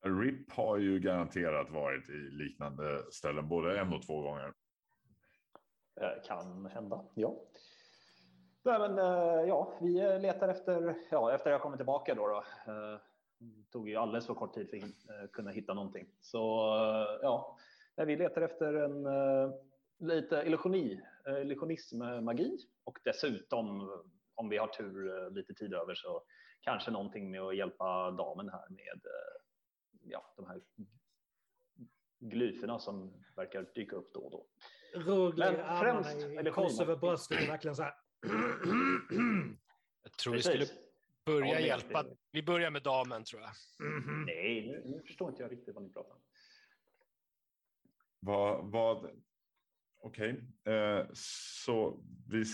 [0.06, 4.54] RIP har ju garanterat varit i liknande ställen både en och två gånger.
[6.26, 7.36] Kan hända, ja.
[8.64, 12.28] Nej, men, eh, ja, vi letar efter, ja, efter jag kommer tillbaka då.
[12.28, 13.00] då eh,
[13.40, 16.08] det tog ju alldeles för kort tid för att eh, kunna hitta någonting.
[16.22, 16.40] Så
[17.22, 17.58] ja,
[17.96, 19.06] vi letar efter en
[20.02, 23.92] lite illusioni, eh, illusionism-magi och dessutom
[24.36, 26.24] om vi har tur eh, lite tid över så
[26.62, 29.42] kanske någonting med att hjälpa damen här med eh,
[30.04, 30.62] ja, de här
[32.20, 34.48] glyferna som verkar dyka upp då och då.
[35.38, 37.94] Men främst eller kors över bröstet och verkligen så här.
[40.04, 40.78] Jag tror vi skulle Precis.
[41.26, 42.06] börja Ja, hjälpa.
[42.32, 43.52] Vi börjar med damen tror jag.
[43.88, 44.24] Mhm.
[44.26, 46.22] Nej, nu, nu förstår inte jag riktigt vad ni pratar om.
[48.20, 49.22] Vad, vad,
[50.02, 52.46] okej, eh, så vi,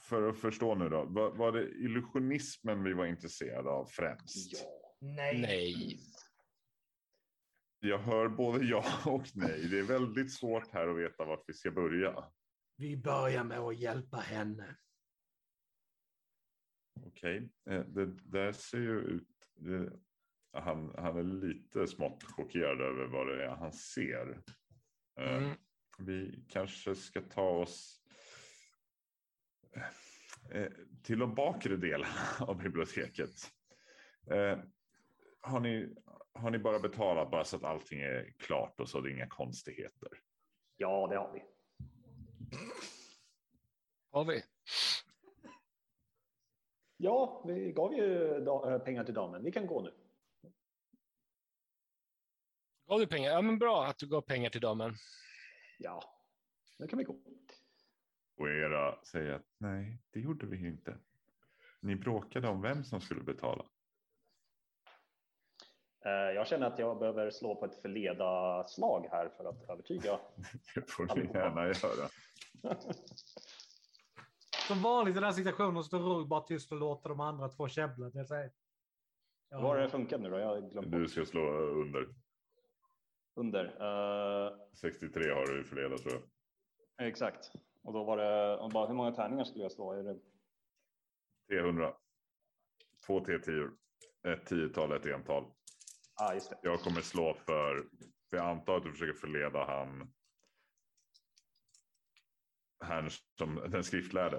[0.00, 4.52] för att förstå nu då, var, var det illusionismen vi var intresserade av främst?
[4.52, 4.58] Ja.
[5.00, 5.40] Nej.
[5.40, 6.00] Nej.
[7.80, 9.68] Jag hör både ja och nej.
[9.70, 12.24] Det är väldigt svårt här att veta vart vi ska börja.
[12.76, 14.76] Vi börjar med att hjälpa henne.
[17.06, 19.28] Okej, eh, det där ser ju ut.
[19.54, 19.92] Det,
[20.52, 24.42] han, han är lite smått chockerad över vad det är han ser.
[25.20, 25.56] Eh, Mm.
[25.98, 28.00] Vi kanske ska ta oss
[30.50, 33.52] eh, till de bakre delarna av biblioteket.
[34.30, 34.58] Eh,
[35.40, 35.94] har, ni,
[36.32, 39.28] har ni bara betalat bara så att allting är klart och så det är inga
[39.28, 40.08] konstigheter?
[40.76, 41.42] ja, det har vi.
[44.10, 44.42] Har vi?
[46.96, 49.44] Ja, vi gav ju eh, pengar till damen.
[49.44, 49.94] Vi kan gå nu.
[52.88, 53.30] Gav du pengar?
[53.30, 54.94] Ja, men bra att du gav pengar till damen.
[55.78, 56.02] Ja,
[56.78, 57.16] nu kan vi gå.
[58.38, 60.98] Och era säger att nej, det gjorde vi inte.
[61.80, 63.66] Ni bråkade om vem som skulle betala.
[66.04, 70.20] Eh, Jag känner att jag behöver slå på ett förleda slag här för att övertyga.
[70.74, 71.38] Det får Allihopa.
[71.38, 72.08] gärna göra.
[74.68, 77.68] Som vanligt i den här situationen står Roger bara tyst och låter de andra två
[77.68, 78.10] käbbla.
[78.10, 78.52] Det här,
[79.48, 79.60] Ja.
[79.60, 80.38] Vad har det funkat nu då?
[80.38, 82.06] Jag har glömt Du ska slå under.
[83.36, 83.64] Under.
[83.64, 86.22] Eh, 63 har du förledat tror
[86.96, 87.08] jag.
[87.08, 87.52] exakt.
[87.82, 89.92] Och då var det, och bara, hur många tärningar skulle jag slå?
[89.92, 90.18] Är det,
[91.48, 91.96] 300.
[93.06, 93.70] Två T10.
[94.28, 95.44] Ett tiotal, ett ental.
[96.14, 96.58] ah, just det.
[96.62, 97.88] Jag kommer slå för,
[98.30, 100.12] för jag antar att du försöker förleda han.
[102.78, 104.36] Han som den skriftlärde.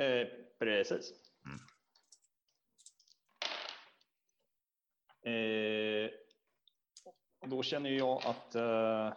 [0.00, 0.26] Eh,
[0.58, 1.12] precis.
[1.44, 1.60] Mm.
[5.22, 6.10] Eh,
[7.46, 9.12] då känner jag att eh,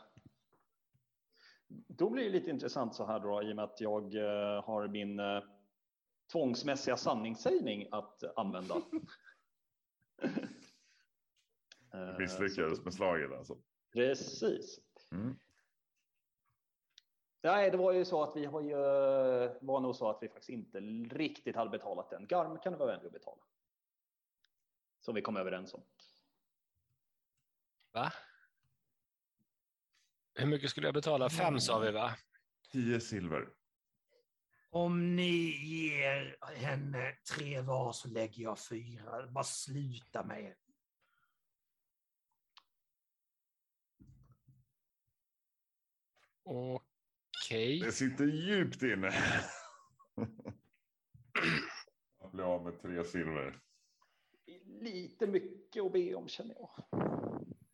[1.87, 4.87] då blir det lite intressant så här då i och med att jag eh, har
[4.87, 5.43] min eh,
[6.31, 8.75] tvångsmässiga sanningssägning att använda.
[12.19, 13.57] Misslyckades med slaget alltså.
[13.93, 14.79] Precis.
[15.11, 15.35] Mm.
[17.41, 18.75] Nej, det var ju så att vi har ju,
[19.61, 20.79] var nog så att vi faktiskt inte
[21.15, 22.27] riktigt hade betalat den.
[22.27, 23.41] Garm kan du vara vänlig att betala.
[24.99, 25.81] Som vi kom överens om.
[27.93, 28.13] Va?
[30.35, 31.29] Hur mycket skulle jag betala?
[31.29, 32.15] Fem sa vi va?
[32.71, 33.49] 10 silver.
[34.69, 39.27] Om ni ger henne tre var så lägger jag fyra.
[39.27, 40.55] Bara sluta med det.
[46.43, 47.79] Okej.
[47.79, 49.11] Det sitter djupt inne.
[52.19, 53.59] Att bli av med tre silver.
[54.65, 56.69] Lite mycket att be om känner jag.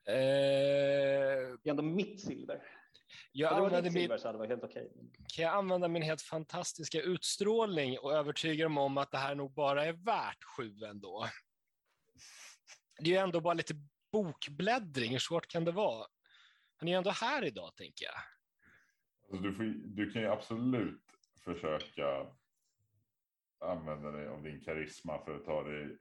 [0.10, 2.64] Eh, Det är ändå mitt silver.
[3.32, 4.92] jag Hade använder min, silver så hade det varit helt okej.
[5.36, 9.54] kan jag använda min helt fantastiska utstrålning och övertyga dem om att det här nog
[9.54, 11.26] bara är värt sju ändå?
[13.00, 13.74] Det är ju ändå bara lite
[14.12, 15.12] bokbläddring.
[15.12, 16.08] Hur svårt kan det vara?
[16.76, 18.14] Han är ju ändå här idag, tänker jag.
[19.24, 19.64] Alltså du, får,
[19.96, 21.04] du kan ju absolut
[21.44, 22.26] försöka
[23.60, 25.98] använda dig av din karisma för att ta dig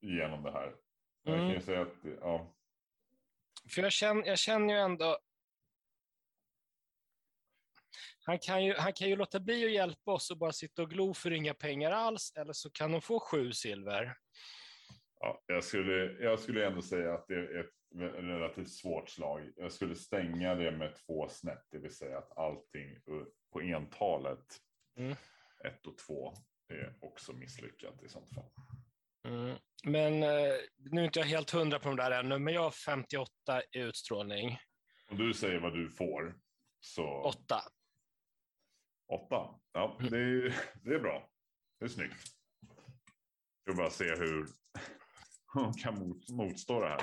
[0.00, 0.76] igenom det här.
[1.22, 1.54] Jag kan Mm.
[1.54, 2.55] ju säga att ja,
[3.70, 5.18] För jag känner, jag känner ju ändå...
[8.24, 10.90] Han kan, ju, han kan ju låta bli att hjälpa oss och bara sitta och
[10.90, 14.16] glo för inga pengar alls, eller så kan de få sju silver.
[15.20, 17.74] Ja, jag, skulle, jag skulle ändå säga att det är ett
[18.14, 19.52] relativt svårt slag.
[19.56, 23.00] Jag skulle stänga det med två snett, det vill säga att allting
[23.52, 24.60] på entalet
[24.98, 25.16] Mm.
[25.64, 26.34] ett och två
[26.68, 28.50] är också misslyckat i sånt fall.
[29.26, 29.58] Mm.
[29.84, 32.70] Men eh, nu är inte jag helt hundra på de där ännu, men jag har
[32.70, 34.58] 58 i utstrålning.
[35.10, 36.34] Om du säger vad du får
[36.80, 37.62] så Åtta.
[39.12, 39.60] åtta.
[39.72, 41.28] Ja, det är, det är bra.
[41.78, 42.26] Det är snyggt.
[43.64, 44.46] Jag vill bara se hur
[45.46, 47.02] hon kan mot, motstå det här.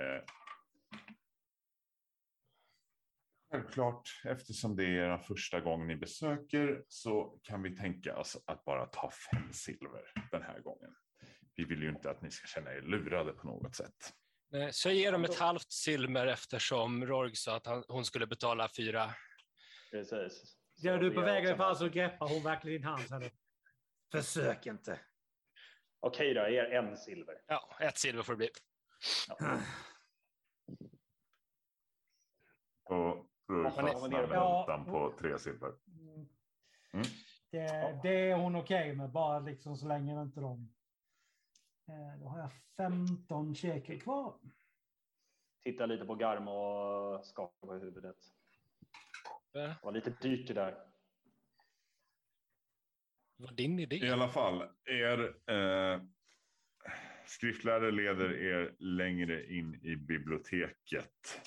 [0.00, 0.22] Eh.
[3.50, 8.64] Självklart, eftersom det är era första gång ni besöker så kan vi tänka oss att
[8.64, 10.94] bara ta fem silver den här gången.
[11.54, 14.14] Vi vill ju inte att ni ska känna er lurade på något sätt.
[14.70, 18.68] Så jag ger dem ett halvt silver eftersom Rorg sa att han, hon skulle betala
[18.76, 19.14] fyra.
[19.90, 20.56] Precis.
[20.76, 23.02] Ja, Så du är på väg ungefär så greppar hon verkligen din hand.
[23.08, 23.30] Så
[24.12, 25.00] Försök inte.
[26.00, 27.34] Okej då, jag ger en silver.
[27.46, 28.50] Ja, ett silver får det bli.
[32.84, 34.64] Och då men- fastnar Ja.
[34.68, 35.72] väntan på tre silver.
[36.92, 37.04] Mm.
[37.50, 40.72] Det, det är hon okej med, bara liksom så länge inte de...
[41.88, 44.34] Eh, Då har jag 15 checker kvar.
[45.64, 48.16] Titta lite på Garm och skaka på huvudet.
[49.52, 50.70] Det var lite dyrt det där.
[53.36, 53.96] Det var din idé.
[53.96, 56.02] I alla fall, er eh,
[57.26, 61.40] skriftlärare leder er längre in i biblioteket.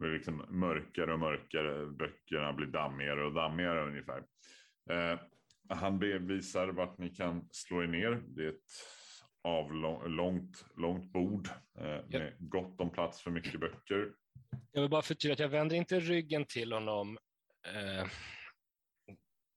[0.00, 4.24] Blir liksom mörkare och mörkare, böckerna blir dammigare och dammigare ungefär.
[4.90, 5.18] Eh,
[5.68, 8.22] han visar vart ni kan slå er ner.
[8.26, 8.70] Det är ett
[9.42, 11.48] avlångt, långt, långt bord
[11.78, 14.12] eh, med gott om plats för mycket böcker.
[14.72, 17.18] Jag vill bara förtydliga att jag vänder inte ryggen till honom.
[17.66, 18.06] Eh,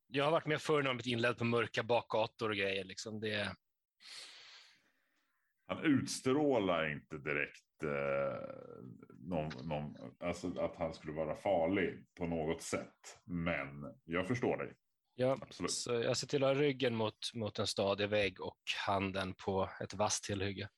[0.08, 2.84] jag har varit med förr när jag blivit inledd på mörka bakgator och grejer.
[2.84, 3.20] Liksom.
[3.20, 3.56] Det,
[5.66, 8.80] Han utstrålar inte direkt eh,
[9.18, 13.20] någon, någon, alltså att han skulle vara farlig på något sätt.
[13.26, 14.76] Men jag förstår dig.
[15.16, 15.72] ja, Absolut.
[15.72, 19.70] så jag ser till att ha ryggen mot, mot en stadig vägg och handen på
[19.82, 20.70] ett vasst tillhygge.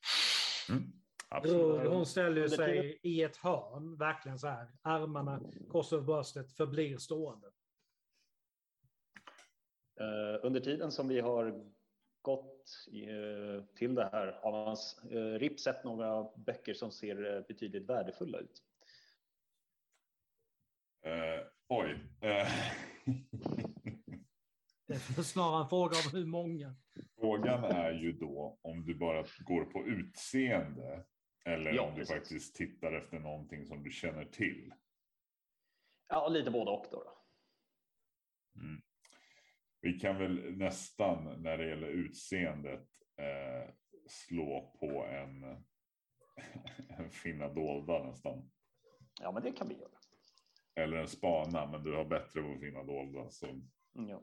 [0.70, 1.88] Mm, Hon, absolut.
[1.88, 4.68] hon ställer sig i ett hörn, verkligen så här.
[4.82, 7.46] Armarna kors över bröstet, förblir stående.
[10.00, 11.64] Eh, under tiden som vi har
[12.26, 14.76] gått eh, till det här har man
[15.12, 18.62] uh, RIP sett några böcker som ser eh, betydligt värdefulla ut.
[21.04, 21.98] Eh, oj.
[22.20, 22.48] Eh,
[24.86, 26.74] Det är snarare en fråga om hur många.
[27.20, 31.04] Frågan är ju då om du bara går på utseende
[31.44, 32.14] eller Ja, om du precis.
[32.14, 34.74] faktiskt tittar efter någonting som du känner till.
[36.08, 37.02] Ja, lite både och då.
[37.04, 37.22] då.
[38.60, 38.82] Mm.
[39.80, 43.74] Vi kan väl nästan när det gäller utseendet eh,
[44.08, 45.42] slå på en,
[46.98, 48.50] en finna dolda nästan.
[49.20, 49.98] Ja, men det kan vi göra.
[50.74, 53.30] Eller en spana, men du har bättre på att finna dolda.
[53.30, 53.60] Så
[53.92, 54.22] Ja.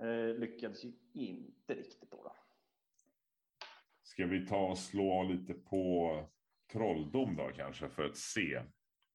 [0.00, 2.22] Eh, lyckades ju inte riktigt då.
[2.22, 2.36] då.
[4.02, 6.24] ska vi ta och slå lite på
[6.72, 8.62] trolldom då kanske för att se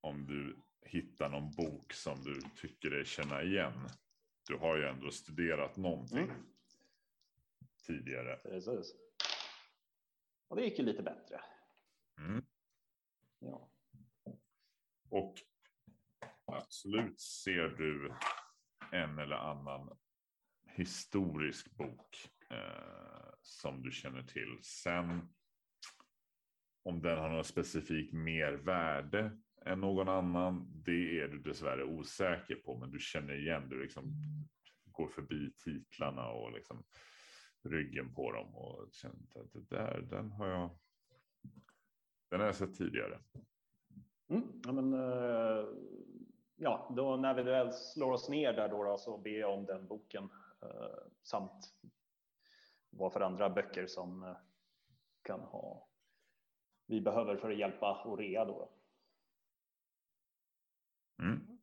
[0.01, 3.87] om du hittar någon bok som du tycker dig känna igen.
[4.47, 6.45] Du har ju ändå studerat någonting Mm.
[7.87, 8.37] tidigare.
[8.37, 8.95] Precis.
[10.47, 11.41] Och det gick ju lite bättre.
[12.17, 12.45] Mm.
[13.39, 13.69] Ja.
[15.09, 15.35] Och
[16.45, 18.13] absolut ser du
[18.91, 19.97] en eller annan
[20.65, 24.59] historisk bok eh, som du känner till.
[24.63, 25.33] Sen
[26.83, 32.55] om den har något specifikt mer värde än någon annan, det är du dessvärre osäker
[32.55, 34.13] på, men du känner igen, du liksom
[34.85, 36.83] går förbi titlarna och liksom
[37.63, 40.69] ryggen på dem och känner att det där, den har jag.
[42.29, 43.19] Den har jag sett tidigare.
[44.29, 45.65] Mm, ja, men, eh,
[46.55, 49.65] ja, då när vi väl slår oss ner där då, då så ber jag om
[49.65, 50.29] den boken
[50.61, 51.73] eh, samt
[52.89, 54.37] vad för andra böcker som eh,
[55.23, 55.89] kan ha
[56.85, 58.69] vi behöver för att hjälpa Orea då.
[61.19, 61.59] Mm.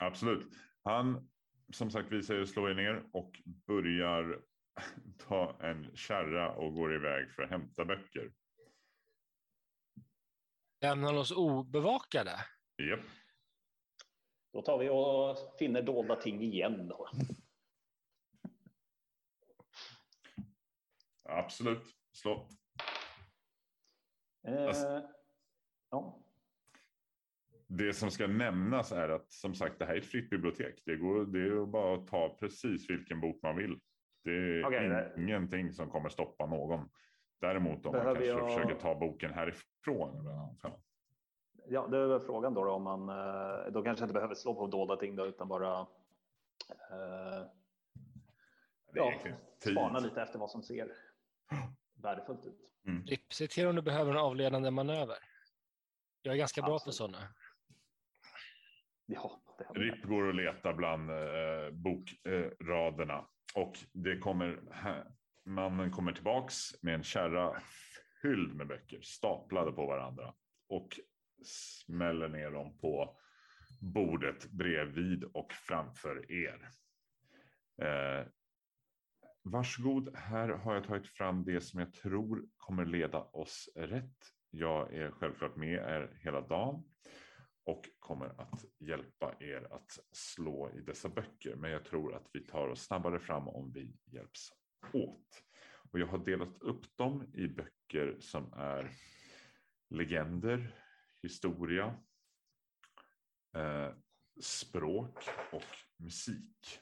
[0.00, 0.52] Absolut.
[0.82, 1.30] Han
[1.72, 4.42] som sagt visar sig slå ner och börjar
[5.18, 8.32] ta en kärra och går iväg för att hämta böcker.
[10.80, 12.36] Lämnar oss obevakade?
[12.90, 13.00] Japp.
[14.52, 17.08] Då tar vi och finner dolda ting igen då.
[21.22, 21.82] Absolut.
[22.12, 22.48] Slå.
[24.48, 25.08] Eh, Alltså-
[25.90, 26.24] ja.
[27.72, 30.82] Det som ska nämnas är att som sagt det här är ett fritt bibliotek.
[30.86, 33.80] Det, går, det är bara att ta precis vilken bok man vill.
[34.24, 36.88] Det är Okej, det- ingenting som kommer stoppa någon.
[37.40, 40.26] Däremot om man kanske jag- försöker ta boken härifrån.
[41.68, 44.54] Ja, det är väl frågan då, då om man eh, då kanske inte behöver slå
[44.54, 45.80] på dolda ting då, utan bara
[46.90, 47.46] eh,
[48.94, 49.12] ja,
[49.72, 50.92] spana lite efter vad som ser
[52.02, 52.70] värdefullt ut.
[53.06, 55.16] Ripp, se till om du behöver en avledande manöver.
[56.22, 56.94] Jag är ganska bra på Absolut.
[56.94, 57.18] sådana.
[59.12, 59.42] Ja.
[59.74, 64.60] Ripp går och letar bland eh, bokraderna och det kommer
[65.44, 67.60] mannen kommer tillbaks med en kärra
[68.22, 70.34] fylld med böcker staplade på varandra
[70.68, 70.88] och
[71.44, 73.16] smäller ner dem på
[73.80, 76.70] bordet bredvid och framför er.
[77.82, 78.26] Eh,
[79.42, 84.32] varsågod, här har jag tagit fram det som jag tror kommer leda oss rätt.
[84.50, 86.84] Jag är självklart med er hela dagen
[87.64, 91.54] och kommer att hjälpa er att slå i dessa böcker.
[91.54, 94.52] Men jag tror att vi tar oss snabbare fram om vi hjälps
[94.92, 95.42] åt.
[95.92, 98.90] Och jag har delat upp dem i böcker som är
[99.90, 100.74] legender,
[101.22, 101.94] historia,
[103.56, 103.94] eh,
[104.40, 105.64] språk och
[105.96, 106.80] musik.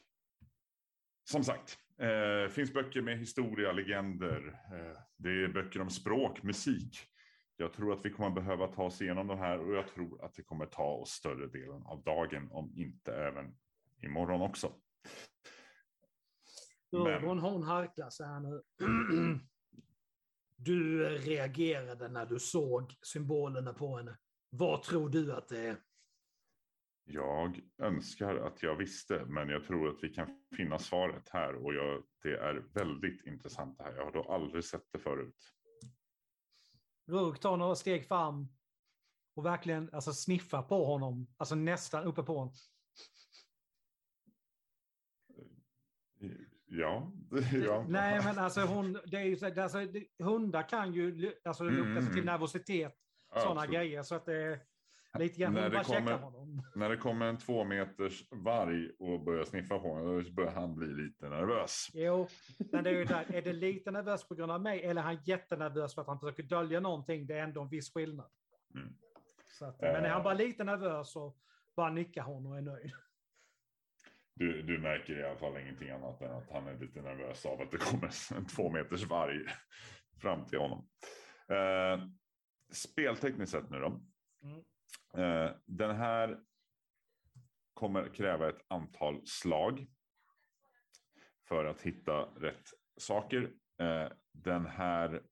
[1.23, 4.47] Som sagt, eh, finns böcker med historia, legender.
[4.47, 7.08] Eh, det är böcker om språk, musik.
[7.61, 10.33] Jag tror att vi kommer behöva ta oss igenom de här och jag tror att
[10.33, 13.57] det kommer ta oss större delen av dagen, om inte även
[14.03, 14.73] imorgon också.
[17.07, 18.61] Ögon hon harklar sig här nu.
[20.55, 24.17] Du reagerade när du såg symbolerna på henne.
[24.49, 25.77] Vad tror du att det är?
[27.03, 31.73] Jag önskar att jag visste, men jag tror att vi kan finna svaret här och
[31.73, 33.95] jag, det är väldigt intressant det här.
[33.95, 35.53] Jag har då aldrig sett det förut.
[37.09, 38.47] Rurk tar några steg fram
[39.35, 41.27] och verkligen alltså, sniffar på honom.
[41.37, 42.53] Alltså nästan uppe på honom.
[46.65, 47.11] Ja,
[47.65, 47.85] ja.
[47.89, 49.79] Nej, men alltså, hon, det är ju, alltså,
[50.23, 52.25] hundar kan ju alltså, lukta sig till mm.
[52.25, 52.95] nervositet.
[53.33, 53.79] Ja, sådana absolut.
[53.79, 54.03] grejer.
[54.03, 54.59] Så att det är
[55.17, 56.61] lite grann, När det kommer- honom.
[56.75, 60.75] När det kommer en två meters varg och börjar sniffa på honom, då börjar han
[60.75, 61.87] bli lite nervös.
[61.93, 62.27] Jo,
[62.71, 65.05] men det är ju där, är det lite nervös på grund av mig eller är
[65.05, 67.27] han jättenervös för att han försöker dölja någonting?
[67.27, 68.29] Det är ändå en viss skillnad.
[68.75, 68.87] Mm.
[69.61, 70.11] Att, men är Eh.
[70.11, 71.35] han bara lite nervös så
[71.75, 72.91] bara nickar hon och är nöjd.
[74.33, 77.61] Du, du märker i alla fall ingenting annat än att han är lite nervös av
[77.61, 79.45] att det kommer en två meters varg
[80.21, 80.87] fram till honom.
[81.49, 82.05] Eh,
[82.71, 83.87] speltekniskt sett nu då.
[84.43, 84.63] Mm.
[85.13, 86.39] Eh, den här
[87.73, 89.87] kommer kräva ett antal slag
[91.47, 93.53] för att hitta rätt saker.
[93.81, 95.23] Eh, den här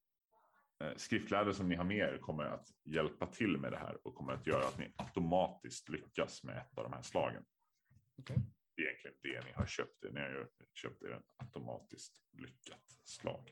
[0.84, 4.16] eh, skriftlärde som ni har med er kommer att hjälpa till med det här och
[4.16, 7.46] kommer att göra att ni automatiskt lyckas med ett av de här slagen.
[8.18, 8.38] Okej.
[8.76, 10.04] Det är egentligen det ni har köpt.
[10.12, 13.52] Ni har ju köpt er en automatiskt lyckat slag.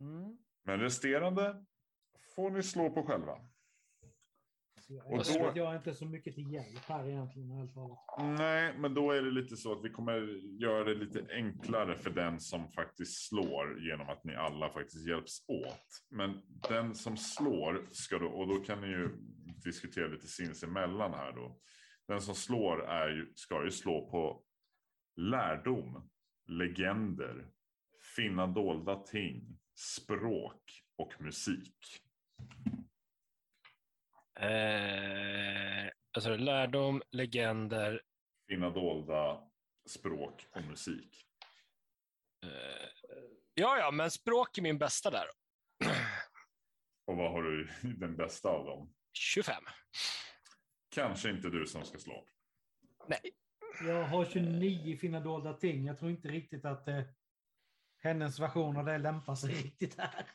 [0.00, 0.38] Mm.
[0.62, 1.64] Men resterande
[2.34, 3.38] får ni slå på själva.
[5.00, 7.68] Och då- jag är inte så mycket till hjälp här egentligen.
[8.18, 10.12] Nej, men då är det lite så att vi kommer
[10.62, 15.44] göra det lite enklare för den som faktiskt slår genom att ni alla faktiskt hjälps
[15.48, 15.86] åt.
[16.10, 19.08] Men den som slår ska då, och då kan ni ju
[19.64, 21.58] diskutera lite sinsemellan här då.
[22.08, 24.44] Den som slår är ju, ska ju slå på
[25.16, 26.08] lärdom,
[26.46, 27.46] legender,
[28.16, 30.62] finna dolda ting, språk
[30.96, 31.78] och musik.
[34.40, 38.02] Eh, alltså lärdom, legender.
[38.48, 39.48] Finna dolda
[39.88, 41.26] språk och musik.
[42.44, 42.88] Eh,
[43.54, 45.26] ja, ja, men språk är min bästa där.
[47.06, 47.68] Och vad har du
[47.98, 48.94] den bästa av dem?
[49.12, 49.64] 25.
[50.94, 52.26] Kanske inte du som ska slå.
[53.08, 53.20] Nej,
[53.86, 55.86] Jag har 29 fina dolda ting.
[55.86, 57.02] Jag tror inte riktigt att eh,
[58.02, 60.26] hennes version av det lämpar sig riktigt här.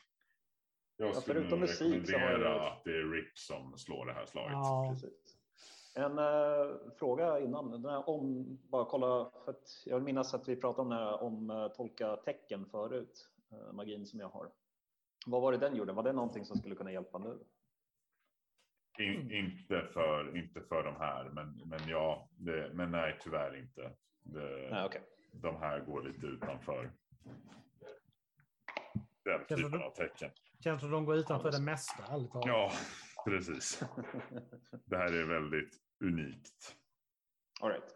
[1.00, 4.12] Jag Ja, skulle förutom musik så har jag- att det är Rick som slår det
[4.12, 4.52] här slaget.
[4.52, 5.34] Ja, Precis.
[5.94, 7.70] En eh, fråga innan.
[7.70, 10.94] Den här om, bara kolla, för att jag vill minnas att vi pratade om, det
[10.96, 14.48] här, om uh, tolka tecken förut, eh, magin som jag har.
[15.26, 15.92] Vad var det den gjorde?
[15.92, 17.38] Var det någonting som skulle kunna hjälpa nu?
[18.98, 23.90] In, inte, för, inte för de här, men, men ja, det, men nej tyvärr inte.
[24.22, 25.02] Det, Nej, okej.
[25.32, 26.90] De här går lite utanför
[29.48, 30.30] typen av tecken.
[30.64, 32.46] känns som de går utanför det mesta, ärligt talat.
[32.46, 32.72] Ja,
[33.24, 33.82] precis.
[34.84, 36.76] Det här är väldigt unikt.
[37.60, 37.94] All right.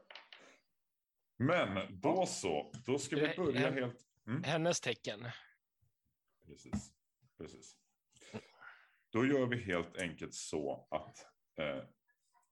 [1.37, 4.07] Men då så, då ska vi börja helt...
[4.45, 5.29] hennes tecken.
[6.47, 6.93] Precis.
[7.39, 7.77] Precis.
[9.13, 11.27] Då gör vi helt enkelt så att
[11.59, 11.85] eh,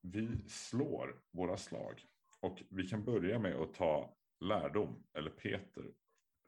[0.01, 2.05] vi slår våra slag.
[2.41, 5.85] Och vi kan börja med att ta lärdom, eller Peter,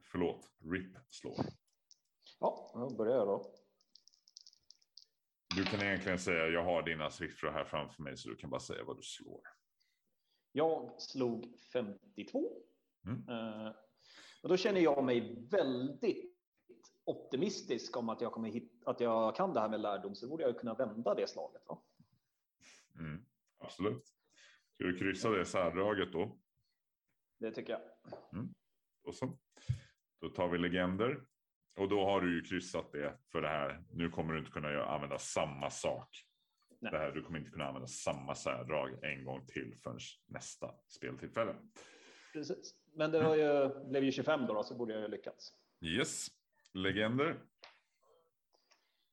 [0.04, 1.44] förlåt, RIP slår.
[2.42, 3.54] Ja, då börjar jag då.
[5.56, 8.60] Du kan egentligen säga, jag har dina siffror här framför mig så du kan bara
[8.60, 9.40] säga vad du slår.
[10.52, 12.62] Jag slog 52.
[13.06, 13.28] Mm.
[13.28, 13.72] Eh,
[14.42, 16.36] och då känner jag mig väldigt
[17.04, 20.42] optimistisk om att jag, kommer hit, att jag kan det här med lärdom, så borde
[20.42, 21.62] jag kunna vända det slaget.
[21.66, 21.82] Va?
[22.98, 23.24] Mm,
[23.58, 24.14] absolut.
[24.74, 26.38] Ska du kryssa det särdraget då?
[27.38, 27.80] Det tycker jag.
[29.04, 29.38] Och så.
[30.20, 31.26] Då tar vi legender.
[31.76, 33.84] Och då har du ju kryssat det för det här.
[33.90, 36.08] Nu kommer du inte kunna använda samma sak.
[36.80, 36.92] Nej.
[36.92, 41.54] Det här, du kommer inte kunna använda samma särdrag en gång till förrän nästa speltillfälle.
[42.32, 42.74] Precis.
[42.94, 45.52] Men det var ju, blev ju 25 då, då, så borde jag ju lyckats.
[45.80, 46.26] Yes,
[46.72, 47.42] legender.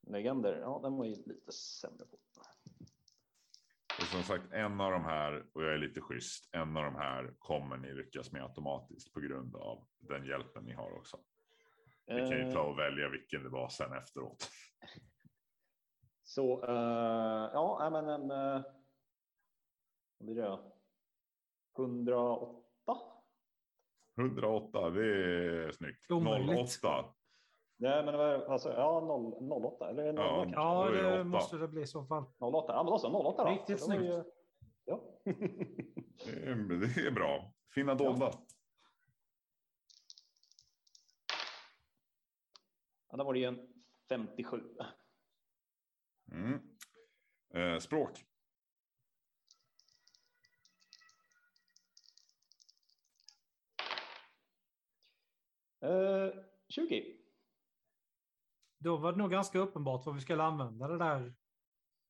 [0.07, 2.17] Legender, ja den var ju lite sämre på.
[4.01, 6.95] Och som sagt, en av de här, och jag är lite schysst, en av de
[6.95, 11.17] här kommer ni lyckas med automatiskt på grund av den hjälpen ni har också.
[12.09, 14.49] Vi kan ju Eh, ta och välja vilken det var sen efteråt.
[16.23, 18.31] Så, eh, ja, men en...
[18.31, 18.61] Uh,
[20.17, 20.41] vad blir det?
[20.47, 20.75] då?
[21.77, 22.63] 108?
[24.19, 26.11] 108, det är snyggt.
[26.11, 26.79] Omöjligt.
[26.83, 27.05] 08.
[27.81, 30.43] Nej, men det var alltså, ja, 0, 08 eller 0, Ja.
[30.43, 31.01] kanske?
[31.01, 32.23] Ja, det måste det bli i så fall.
[32.39, 33.49] 08, ja men då så, 08 då.
[33.49, 34.27] Riktigt var ju- snyggt.
[34.85, 35.01] Ja.
[36.25, 36.55] Det är,
[36.95, 37.53] det är bra.
[37.75, 38.25] Finna dolda.
[38.25, 38.45] ja,
[43.17, 43.59] då var det ju en
[44.09, 44.61] 57.
[46.31, 46.59] Mm.
[47.53, 48.25] Eh, språk.
[55.81, 57.15] Eh, 20.
[58.79, 61.33] Då var det nog ganska uppenbart vad vi skulle använda det där.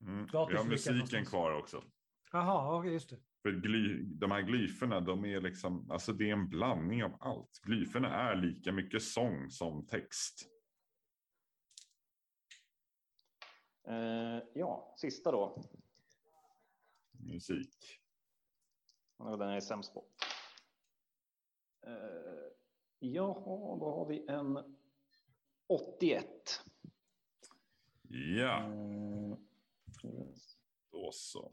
[0.01, 0.25] Mm.
[0.31, 1.83] Vi har musiken kvar också.
[2.31, 3.17] Jaha, just det.
[3.41, 7.59] För gly, de här glyferna, de är liksom, alltså det är en blandning av allt.
[7.63, 10.49] Glyferna är lika mycket sång som text.
[13.78, 13.78] Eh,
[14.53, 15.63] ja, sista då.
[17.11, 17.99] Musik.
[19.17, 20.05] Den är jag sämst på.
[21.81, 22.51] Eh,
[22.99, 24.77] jaha, då har vi en
[25.67, 26.25] 81.
[28.37, 28.65] Ja,
[30.03, 30.29] Mm.
[30.91, 31.51] då så.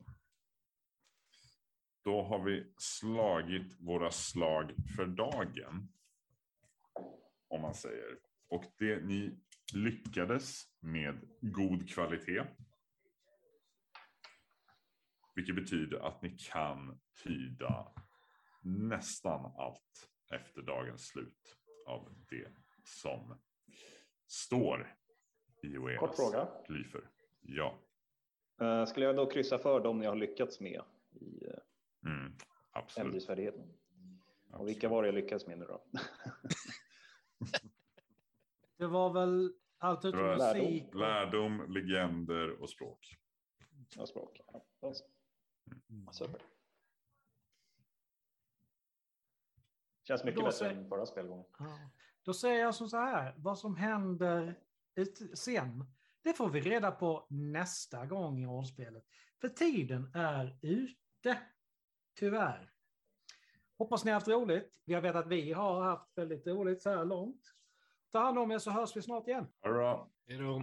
[2.03, 5.89] Då har vi slagit våra slag för dagen.
[7.49, 8.19] Om man säger.
[8.49, 9.39] Och det ni
[9.75, 12.45] lyckades med god kvalitet.
[15.35, 17.93] Vilket betyder att ni kan tyda
[18.63, 21.57] nästan allt efter dagens slut
[21.87, 22.49] av det
[22.85, 23.39] som
[24.27, 24.97] står
[25.63, 26.49] i Kort Oeras fråga.
[26.69, 27.11] glyfer.
[27.41, 27.87] Ja,
[28.61, 32.33] Eh, skulle jag då kryssa för dem jag har lyckats med i uh, mm,
[32.97, 33.73] ämnesfärdigheten?
[34.53, 35.85] Och vilka var det jag lyckades med nu då?
[38.77, 40.89] Det var väl allt utom var musik.
[40.89, 43.17] och- Lärdom, legender och språk.
[43.97, 44.41] Ja, språk.
[44.81, 45.05] Ja, så.
[46.13, 46.41] Super.
[50.09, 51.47] Känns mycket Då bättre säger- än förra spelgången.
[51.59, 51.79] Ja.
[52.23, 54.61] Då säger jag som så här, vad som händer
[54.95, 55.85] ut- sen,
[56.23, 59.05] det får vi reda på nästa gång i rollspelet.
[59.41, 61.41] För tiden är ute,
[62.15, 62.73] tyvärr.
[63.79, 64.81] Hoppas ni har haft roligt.
[64.85, 67.53] Jag vet att vi har haft väldigt roligt så här långt.
[68.17, 69.47] Ta hand om er så hörs vi snart igen.
[69.65, 70.09] Hurra.
[70.29, 70.63] Hej då.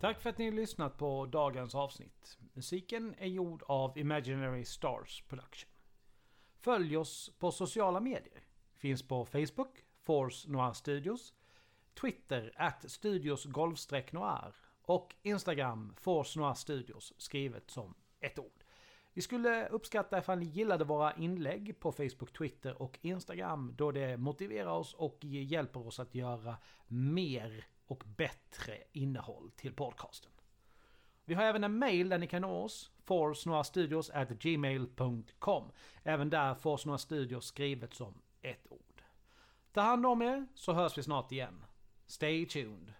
[0.00, 2.38] Tack för att ni har lyssnat på dagens avsnitt.
[2.52, 5.70] Musiken är gjord av Imaginary Stars Production.
[6.60, 8.42] Följ oss på sociala medier.
[8.74, 11.34] Finns på Facebook, Force Noir Studios,
[12.00, 18.64] Twitter, at Studios Golfstreck noir och Instagram, Force Noir Studios, skrivet som ett ord.
[19.12, 24.16] Vi skulle uppskatta ifall ni gillade våra inlägg på Facebook, Twitter och Instagram då det
[24.16, 30.30] motiverar oss och hjälper oss att göra mer och bättre innehåll till podcasten.
[31.24, 35.70] Vi har även en mail där ni kan nå oss, forsnorastudios@gmail.com.
[36.02, 39.02] Även där Forsnora Studios skrivet som ett ord.
[39.72, 41.64] Ta hand om er så hörs vi snart igen.
[42.06, 42.92] Stay tuned.